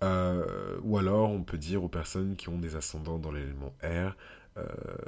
Euh, 0.02 0.80
ou 0.84 0.98
alors, 0.98 1.32
on 1.32 1.44
peut 1.44 1.58
dire 1.58 1.84
aux 1.84 1.90
personnes 1.90 2.36
qui 2.36 2.50
ont 2.50 2.58
des 2.58 2.76
ascendants 2.76 3.20
dans 3.20 3.32
l'élément 3.32 3.76
R, 3.84 4.16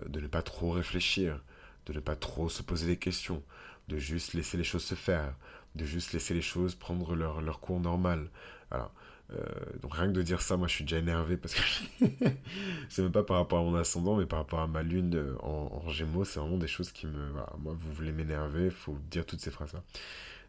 de 0.07 0.19
ne 0.19 0.27
pas 0.27 0.41
trop 0.41 0.71
réfléchir, 0.71 1.39
de 1.85 1.93
ne 1.93 1.99
pas 1.99 2.15
trop 2.15 2.49
se 2.49 2.63
poser 2.63 2.87
des 2.87 2.97
questions, 2.97 3.43
de 3.87 3.97
juste 3.97 4.33
laisser 4.33 4.57
les 4.57 4.63
choses 4.63 4.83
se 4.83 4.95
faire, 4.95 5.35
de 5.75 5.85
juste 5.85 6.13
laisser 6.13 6.33
les 6.33 6.41
choses 6.41 6.75
prendre 6.75 7.15
leur, 7.15 7.41
leur 7.41 7.59
cours 7.59 7.79
normal. 7.79 8.29
Alors, 8.71 8.91
euh, 9.33 9.43
donc 9.81 9.95
rien 9.95 10.07
que 10.07 10.11
de 10.11 10.21
dire 10.21 10.41
ça, 10.41 10.55
moi 10.55 10.67
je 10.67 10.73
suis 10.73 10.83
déjà 10.83 10.97
énervé 10.97 11.35
parce 11.37 11.55
que 11.55 11.61
c'est 12.89 13.01
même 13.01 13.11
pas 13.11 13.23
par 13.23 13.37
rapport 13.37 13.59
à 13.59 13.63
mon 13.63 13.75
ascendant, 13.75 14.17
mais 14.17 14.25
par 14.25 14.39
rapport 14.39 14.59
à 14.59 14.67
ma 14.67 14.83
lune 14.83 15.15
euh, 15.15 15.35
en, 15.41 15.89
gémeaux, 15.89 16.25
c'est 16.25 16.39
vraiment 16.39 16.57
des 16.57 16.67
choses 16.67 16.91
qui 16.91 17.07
me... 17.07 17.31
moi, 17.59 17.75
vous 17.77 17.93
voulez 17.93 18.11
m'énerver, 18.11 18.69
faut 18.69 18.97
dire 19.09 19.25
toutes 19.25 19.41
ces 19.41 19.51
phrases-là. 19.51 19.83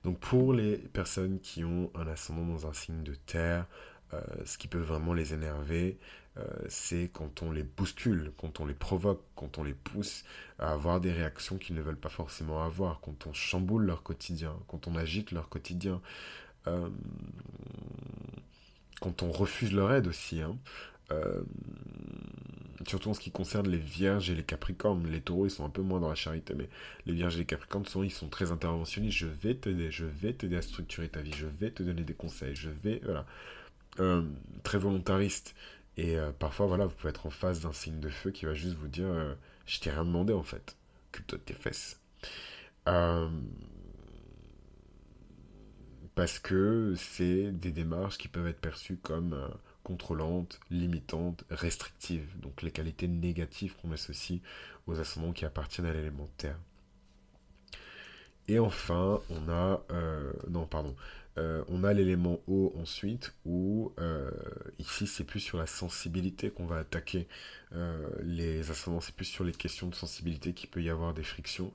Donc 0.05 0.19
pour 0.19 0.53
les 0.53 0.77
personnes 0.77 1.41
qui 1.41 1.65
ont 1.65 1.91
un 1.95 2.07
ascendant 2.07 2.45
dans 2.45 2.67
un 2.67 2.73
signe 2.73 3.03
de 3.03 3.15
terre, 3.15 3.67
euh, 4.13 4.21
ce 4.45 4.59
qui 4.59 4.69
peut 4.69 4.79
vraiment 4.79 5.15
les 5.15 5.35
énerver, 5.35 5.99
c'est 6.69 7.11
quand 7.15 7.43
on 7.43 7.51
les 7.51 7.63
bouscule, 7.63 8.31
quand 8.37 8.61
on 8.61 8.67
les 8.67 8.75
provoque, 8.75 9.23
quand 9.37 9.57
on 9.57 9.65
les 9.65 9.73
pousse 9.73 10.23
à 10.59 10.71
avoir 10.71 11.01
des 11.01 11.11
réactions 11.11 11.57
qu'ils 11.57 11.75
ne 11.77 11.81
veulent 11.81 11.97
pas 11.97 12.11
forcément 12.11 12.63
avoir, 12.63 13.01
quand 13.01 13.27
on 13.27 13.33
chamboule 13.33 13.87
leur 13.87 14.03
quotidien, 14.03 14.55
quand 14.69 14.87
on 14.87 14.97
agite 14.97 15.31
leur 15.31 15.49
quotidien 15.49 16.03
quand 19.01 19.23
on 19.23 19.31
refuse 19.31 19.73
leur 19.73 19.93
aide 19.93 20.07
aussi. 20.07 20.41
Hein. 20.41 20.57
Euh, 21.13 21.43
surtout 22.87 23.11
en 23.11 23.15
ce 23.15 23.21
qui 23.21 23.31
concerne 23.31 23.69
les 23.69 23.79
vierges 23.79 24.31
et 24.31 24.35
les 24.35 24.43
capricornes. 24.43 25.07
Les 25.09 25.21
taureaux, 25.21 25.47
ils 25.47 25.51
sont 25.51 25.65
un 25.65 25.71
peu 25.71 25.83
moins 25.83 26.01
dans 26.01 26.09
la 26.09 26.15
charité, 26.15 26.55
mais 26.55 26.69
les 27.07 27.13
vierges 27.13 27.37
et 27.37 27.41
les 27.41 27.45
capricornes, 27.45 27.87
sont, 27.87 28.03
ils 28.03 28.11
sont 28.11 28.29
très 28.29 28.53
interventionnistes. 28.53 29.17
Je 29.17 29.27
vais 29.27 29.55
t'aider, 29.55 29.91
je 29.91 30.05
vais 30.05 30.33
t'aider 30.33 30.57
à 30.57 30.63
structurer 30.63 31.09
ta 31.09 31.21
vie, 31.21 31.33
je 31.33 31.47
vais 31.47 31.71
te 31.71 31.83
donner 31.83 32.03
des 32.03 32.15
conseils, 32.15 32.55
je 32.55 32.71
vais. 32.71 33.01
Voilà. 33.05 33.27
Euh, 34.01 34.23
très 34.63 34.79
volontariste. 34.79 35.55
Et 35.97 36.19
euh, 36.19 36.31
parfois, 36.33 36.67
voilà, 36.67 36.87
vous 36.87 36.95
pouvez 36.95 37.11
être 37.11 37.27
en 37.27 37.31
face 37.31 37.61
d'un 37.61 37.73
signe 37.73 38.01
de 38.01 38.11
feu 38.11 38.31
qui 38.31 38.45
va 38.45 38.55
juste 38.55 38.77
vous 38.77 38.89
dire 38.89 39.07
Je 39.67 39.81
t'ai 39.81 39.91
rien 39.91 40.05
demandé 40.05 40.33
en 40.33 40.43
fait. 40.43 40.77
Occupe-toi 41.11 41.39
de 41.39 41.43
tes 41.45 41.55
fesses 41.55 42.01
parce 46.17 46.39
que 46.39 46.95
c'est 46.97 47.53
des 47.53 47.71
démarches 47.71 48.17
qui 48.17 48.27
peuvent 48.27 48.47
être 48.49 48.61
perçues 48.61 48.97
comme 48.97 49.35
euh, 49.35 49.49
contrôlantes, 49.85 50.59
limitantes, 50.71 51.45
restrictives, 51.51 52.27
donc 52.41 52.63
les 52.63 52.71
qualités 52.71 53.07
négatives 53.07 53.77
qu'on 53.77 53.93
associe 53.93 54.41
aux 54.87 54.99
ascendants 54.99 55.33
qui 55.33 55.45
appartiennent 55.45 55.87
à 55.87 55.93
l'élément 55.93 56.29
terre. 56.39 56.59
Et 58.49 58.59
enfin, 58.59 59.21
on 59.29 59.49
a, 59.51 59.85
euh, 59.91 60.33
non, 60.49 60.65
pardon, 60.65 60.97
euh, 61.37 61.63
on 61.69 61.85
a 61.85 61.93
l'élément 61.93 62.41
eau 62.47 62.73
ensuite, 62.81 63.35
où 63.45 63.93
ici 64.79 65.07
c'est 65.07 65.25
plus 65.25 65.41
sur 65.41 65.59
la 65.59 65.67
sensibilité 65.67 66.49
qu'on 66.49 66.65
va 66.65 66.79
attaquer 66.79 67.29
les 68.23 68.71
ascendants, 68.71 69.03
c'est 69.03 69.15
plus 69.15 69.27
sur 69.27 69.45
les 69.45 69.53
questions 69.53 69.89
de 69.89 69.95
sensibilité 69.95 70.55
qu'il 70.55 70.71
peut 70.71 70.83
y 70.83 70.89
avoir 70.89 71.13
des 71.13 71.25
frictions, 71.25 71.73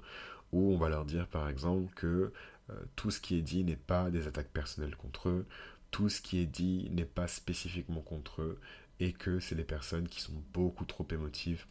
où 0.52 0.74
on 0.74 0.78
va 0.78 0.90
leur 0.90 1.06
dire 1.06 1.28
par 1.28 1.48
exemple 1.48 1.94
que 1.94 2.32
tout 2.96 3.12
ce 3.12 3.20
qui 3.20 3.38
est 3.38 3.42
dit 3.42 3.64
n'est 3.64 3.76
pas 3.76 4.10
des 4.10 4.28
attaques 4.28 4.52
personnelles 4.52 4.96
contre 4.96 5.30
eux, 5.30 5.46
tout 5.92 6.10
ce 6.10 6.22
qui 6.22 6.40
est 6.40 6.46
dit 6.46 6.90
n'est 6.92 7.06
pas 7.06 7.28
spécifiquement 7.28 8.02
contre 8.02 8.42
eux, 8.42 8.60
et 9.00 9.14
que 9.14 9.40
c'est 9.40 9.56
des 9.56 9.64
personnes 9.64 10.08
qui 10.08 10.22
sont 10.22 10.44
beaucoup 10.54 10.86
trop 10.86 11.08
émotives 11.12 11.66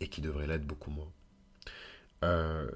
et 0.00 0.08
qui 0.08 0.20
devraient 0.20 0.46
l'être 0.46 0.66
beaucoup 0.66 0.90
moins. 0.90 1.12
Euh, 2.24 2.70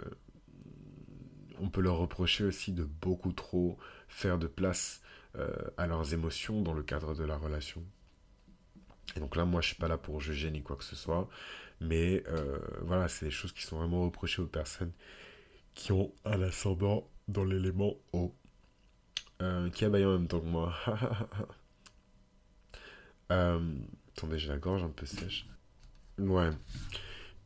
on 1.58 1.68
peut 1.68 1.80
leur 1.80 1.98
reprocher 1.98 2.44
aussi 2.44 2.72
de 2.72 2.84
beaucoup 2.84 3.32
trop 3.32 3.78
faire 4.08 4.38
de 4.38 4.46
place 4.46 5.02
euh, 5.36 5.52
à 5.76 5.86
leurs 5.86 6.14
émotions 6.14 6.62
dans 6.62 6.72
le 6.72 6.82
cadre 6.82 7.14
de 7.14 7.24
la 7.24 7.36
relation. 7.36 7.82
Et 9.16 9.20
donc 9.20 9.36
là, 9.36 9.44
moi, 9.44 9.60
je 9.60 9.68
suis 9.68 9.76
pas 9.76 9.88
là 9.88 9.98
pour 9.98 10.20
juger 10.20 10.50
ni 10.50 10.62
quoi 10.62 10.76
que 10.76 10.84
ce 10.84 10.96
soit, 10.96 11.28
mais 11.80 12.24
voilà, 12.82 13.08
c'est 13.08 13.26
des 13.26 13.32
choses 13.32 13.52
qui 13.52 13.62
sont 13.62 13.76
vraiment 13.76 14.04
reprochées 14.04 14.40
aux 14.40 14.46
personnes 14.46 14.92
qui 15.74 15.92
ont 15.92 16.12
un 16.24 16.42
ascendant 16.42 17.08
dans 17.28 17.44
l'élément 17.44 17.94
eau. 18.12 18.34
Euh, 19.40 19.70
qui 19.70 19.84
a 19.84 19.88
baillé 19.88 20.04
en 20.04 20.12
même 20.12 20.28
temps 20.28 20.40
que 20.40 20.46
moi. 20.46 20.74
euh, 23.32 23.74
attendez, 24.16 24.38
j'ai 24.38 24.48
la 24.48 24.58
gorge 24.58 24.84
un 24.84 24.90
peu 24.90 25.06
sèche. 25.06 25.46
Ouais. 26.18 26.50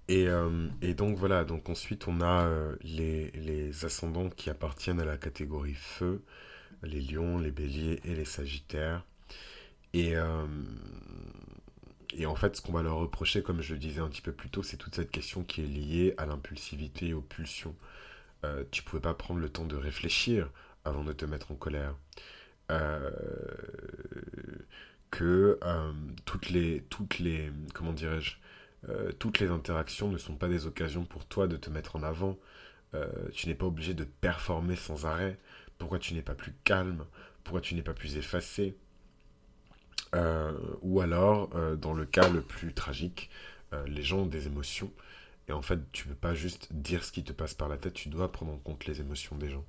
Et, 0.09 0.29
euh, 0.29 0.69
et, 0.83 0.95
donc 0.95 1.17
voilà, 1.19 1.45
donc 1.45 1.69
ensuite 1.69 2.07
on 2.07 2.21
a 2.21 2.47
euh, 2.47 2.77
les, 2.83 3.31
les, 3.33 3.85
ascendants 3.85 4.29
qui 4.29 4.51
appartiennent 4.51 5.01
à 5.01 5.05
la 5.05 5.17
catégorie 5.17 5.75
feu, 5.75 6.23
les 6.83 7.01
lions, 7.01 7.39
les 7.39 7.51
béliers 7.51 8.01
et 8.05 8.15
les 8.15 8.25
sagittaires. 8.25 9.05
Et, 9.95 10.15
et 12.13 12.27
en 12.27 12.35
fait, 12.35 12.57
ce 12.57 12.61
qu'on 12.61 12.73
va 12.73 12.83
leur 12.83 12.97
reprocher, 12.97 13.43
comme 13.43 13.63
je 13.63 13.73
le 13.73 13.79
disais 13.79 14.01
un 14.01 14.09
petit 14.09 14.21
peu 14.21 14.33
plus 14.33 14.51
tôt, 14.51 14.63
c'est 14.63 14.77
toute 14.77 14.95
cette 14.95 15.11
question 15.11 15.43
qui 15.43 15.63
est 15.63 15.67
liée 15.67 16.15
à 16.19 16.27
l'impulsivité 16.27 17.09
et 17.09 17.15
aux 17.15 17.23
pulsions. 17.23 17.75
Euh, 18.45 18.65
tu 18.71 18.83
pouvais 18.83 19.01
pas 19.03 19.15
prendre 19.15 19.41
le 19.41 19.49
temps 19.49 19.65
de 19.65 19.77
réfléchir 19.77 20.51
avant 20.85 21.05
de 21.05 21.13
te 21.13 21.25
mettre 21.25 21.53
en 21.53 21.57
colère. 21.57 21.95
Euh, 22.71 23.11
que 25.11 25.59
euh, 25.63 25.93
toutes 26.25 26.51
les 26.51 26.83
toutes 26.91 27.21
les 27.21 27.53
comment 27.75 27.93
dirais-je 27.93 28.35
toutes 29.19 29.41
les 29.41 29.49
interactions 29.49 30.09
ne 30.09 30.19
sont 30.19 30.37
pas 30.37 30.49
des 30.49 30.67
occasions 30.67 31.05
pour 31.05 31.27
toi 31.27 31.49
de 31.49 31.57
te 31.57 31.71
mettre 31.71 31.97
en 31.97 32.05
avant. 32.05 32.39
tu 33.33 33.49
n'es 33.49 33.55
pas 33.57 33.67
obligé 33.67 33.95
de 33.95 34.05
performer 34.05 34.77
sans 34.77 35.07
arrêt. 35.07 35.39
Pourquoi 35.79 35.99
tu 35.99 36.15
n'es 36.15 36.23
pas 36.23 36.37
plus 36.37 36.55
calme? 36.63 37.05
Pourquoi 37.43 37.61
tu 37.61 37.75
n'es 37.75 37.83
pas 37.83 37.95
plus 37.95 38.17
effacé? 38.17 38.77
Ou 40.83 41.01
alors, 41.01 41.49
dans 41.79 41.95
le 41.95 42.07
cas 42.07 42.29
le 42.29 42.43
plus 42.43 42.75
tragique, 42.75 43.29
les 43.87 44.03
gens 44.03 44.21
ont 44.21 44.27
des 44.27 44.47
émotions 44.47 44.93
et 45.49 45.53
en 45.53 45.63
fait, 45.63 45.79
tu 45.93 46.09
ne 46.09 46.13
peux 46.13 46.19
pas 46.19 46.35
juste 46.35 46.73
dire 46.73 47.05
ce 47.05 47.13
qui 47.13 47.23
te 47.23 47.33
passe 47.33 47.55
par 47.55 47.69
la 47.69 47.77
tête, 47.77 47.95
tu 47.95 48.09
dois 48.09 48.33
prendre 48.33 48.53
en 48.53 48.59
compte 48.59 48.85
les 48.87 49.01
émotions 49.01 49.37
des 49.37 49.49
gens. 49.49 49.65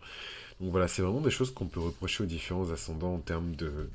Donc 0.59 0.71
voilà, 0.71 0.87
c'est 0.87 1.03
vraiment 1.03 1.21
des 1.21 1.29
choses 1.29 1.53
qu'on 1.53 1.67
peut 1.67 1.79
reprocher 1.79 2.23
aux 2.23 2.27
différents 2.27 2.71
ascendants 2.71 3.13
en 3.13 3.19
termes 3.19 3.55
de, 3.55 3.89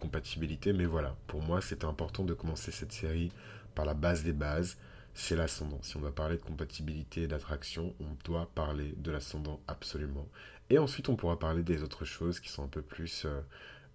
compatibilité. 0.00 0.72
Mais 0.72 0.84
voilà, 0.84 1.16
pour 1.28 1.42
moi, 1.42 1.60
c'était 1.60 1.84
important 1.84 2.24
de 2.24 2.34
commencer 2.34 2.72
cette 2.72 2.92
série 2.92 3.30
par 3.76 3.84
la 3.84 3.94
base 3.94 4.24
des 4.24 4.32
bases, 4.32 4.78
c'est 5.14 5.36
l'ascendant. 5.36 5.78
Si 5.82 5.96
on 5.96 6.00
doit 6.00 6.14
parler 6.14 6.36
de 6.36 6.42
compatibilité 6.42 7.22
et 7.22 7.26
d'attraction, 7.28 7.94
on 8.00 8.16
doit 8.24 8.50
parler 8.54 8.94
de 8.96 9.10
l'ascendant 9.12 9.60
absolument. 9.68 10.26
Et 10.70 10.78
ensuite, 10.78 11.08
on 11.08 11.14
pourra 11.14 11.38
parler 11.38 11.62
des 11.62 11.84
autres 11.84 12.04
choses 12.04 12.40
qui 12.40 12.48
sont 12.48 12.64
un 12.64 12.68
peu 12.68 12.82
plus 12.82 13.24
euh, 13.26 13.40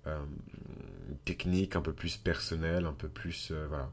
euh, 0.07 0.23
techniques, 1.25 1.75
un 1.75 1.81
peu 1.81 1.93
plus 1.93 2.15
personnelles, 2.15 2.85
un 2.85 2.93
peu 2.93 3.09
plus... 3.09 3.49
Euh, 3.51 3.67
voilà 3.67 3.91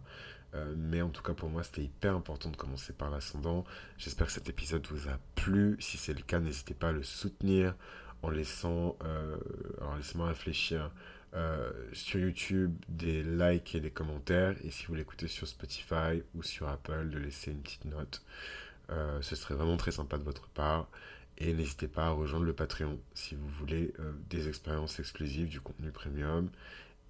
euh, 0.54 0.74
mais 0.76 1.02
en 1.02 1.11
tout 1.11 1.22
cas, 1.22 1.34
pour 1.34 1.48
moi, 1.48 1.62
c'était 1.62 1.82
hyper 1.82 2.14
important 2.14 2.50
de 2.50 2.56
commencer 2.56 2.92
par 2.92 3.11
l'ascendant. 3.11 3.64
J'espère 3.98 4.28
que 4.28 4.32
cet 4.32 4.48
épisode 4.48 4.87
vous 4.87 5.08
a 5.08 5.18
plu. 5.34 5.76
Si 5.80 5.96
c'est 5.96 6.14
le 6.14 6.22
cas, 6.22 6.40
n'hésitez 6.40 6.74
pas 6.74 6.88
à 6.88 6.92
le 6.92 7.02
soutenir 7.02 7.74
en 8.22 8.30
laissant, 8.30 8.96
euh, 9.04 9.37
alors 9.80 9.96
laissez-moi 9.96 10.28
réfléchir, 10.28 10.90
euh, 11.34 11.70
sur 11.92 12.18
YouTube 12.18 12.74
des 12.88 13.22
likes 13.22 13.74
et 13.74 13.80
des 13.80 13.90
commentaires. 13.90 14.56
Et 14.64 14.70
si 14.70 14.87
vous 14.87 14.94
l'écoutez 14.94 15.28
sur 15.28 15.46
Spotify 15.46 16.22
ou 16.34 16.42
sur 16.42 16.68
Apple, 16.68 17.11
de 17.11 17.18
laisser 17.18 17.50
une 17.50 17.61
petite 17.61 17.84
note. 17.84 18.22
ce 19.20 19.37
serait 19.37 19.54
vraiment 19.54 19.76
très 19.76 19.92
sympa 19.92 20.16
de 20.18 20.24
votre 20.24 20.48
part. 20.48 20.88
Et 21.37 21.52
n'hésitez 21.52 21.87
pas 21.87 22.06
à 22.06 22.11
rejoindre 22.11 22.46
le 22.46 22.54
Patreon 22.54 22.98
si 23.14 23.37
vous 23.37 23.46
voulez 23.48 23.92
des 24.30 24.48
expériences 24.48 24.98
exclusives, 24.98 25.48
du 25.48 25.61
contenu 25.61 25.92
premium. 25.92 26.50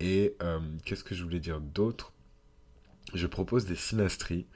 Et 0.00 0.36
qu'est-ce 0.84 1.04
que 1.04 1.14
je 1.14 1.22
voulais 1.22 1.40
dire 1.40 1.60
d'autre 1.60 2.12
je 3.14 3.26
propose 3.26 3.66
des 3.66 3.76
synastries. 3.76 4.46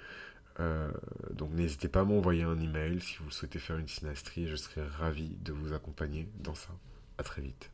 Euh, 0.61 0.91
donc 1.33 1.53
n'hésitez 1.53 1.89
pas 1.89 2.01
à 2.01 2.05
m'envoyer 2.05 2.43
un 2.43 2.61
email 2.61 3.01
si 3.01 3.17
vous 3.21 3.31
souhaitez 3.31 3.59
faire 3.59 3.79
une 3.79 3.89
synastrie. 3.89 4.47
Je 4.47 4.57
serai 4.57 4.83
ravi 4.83 5.37
de 5.41 5.53
vous 5.53 5.73
accompagner 5.73 6.29
dans 6.41 6.55
ça. 6.55 6.71
À 7.19 7.23
très 7.23 7.43
vite. 7.43 7.71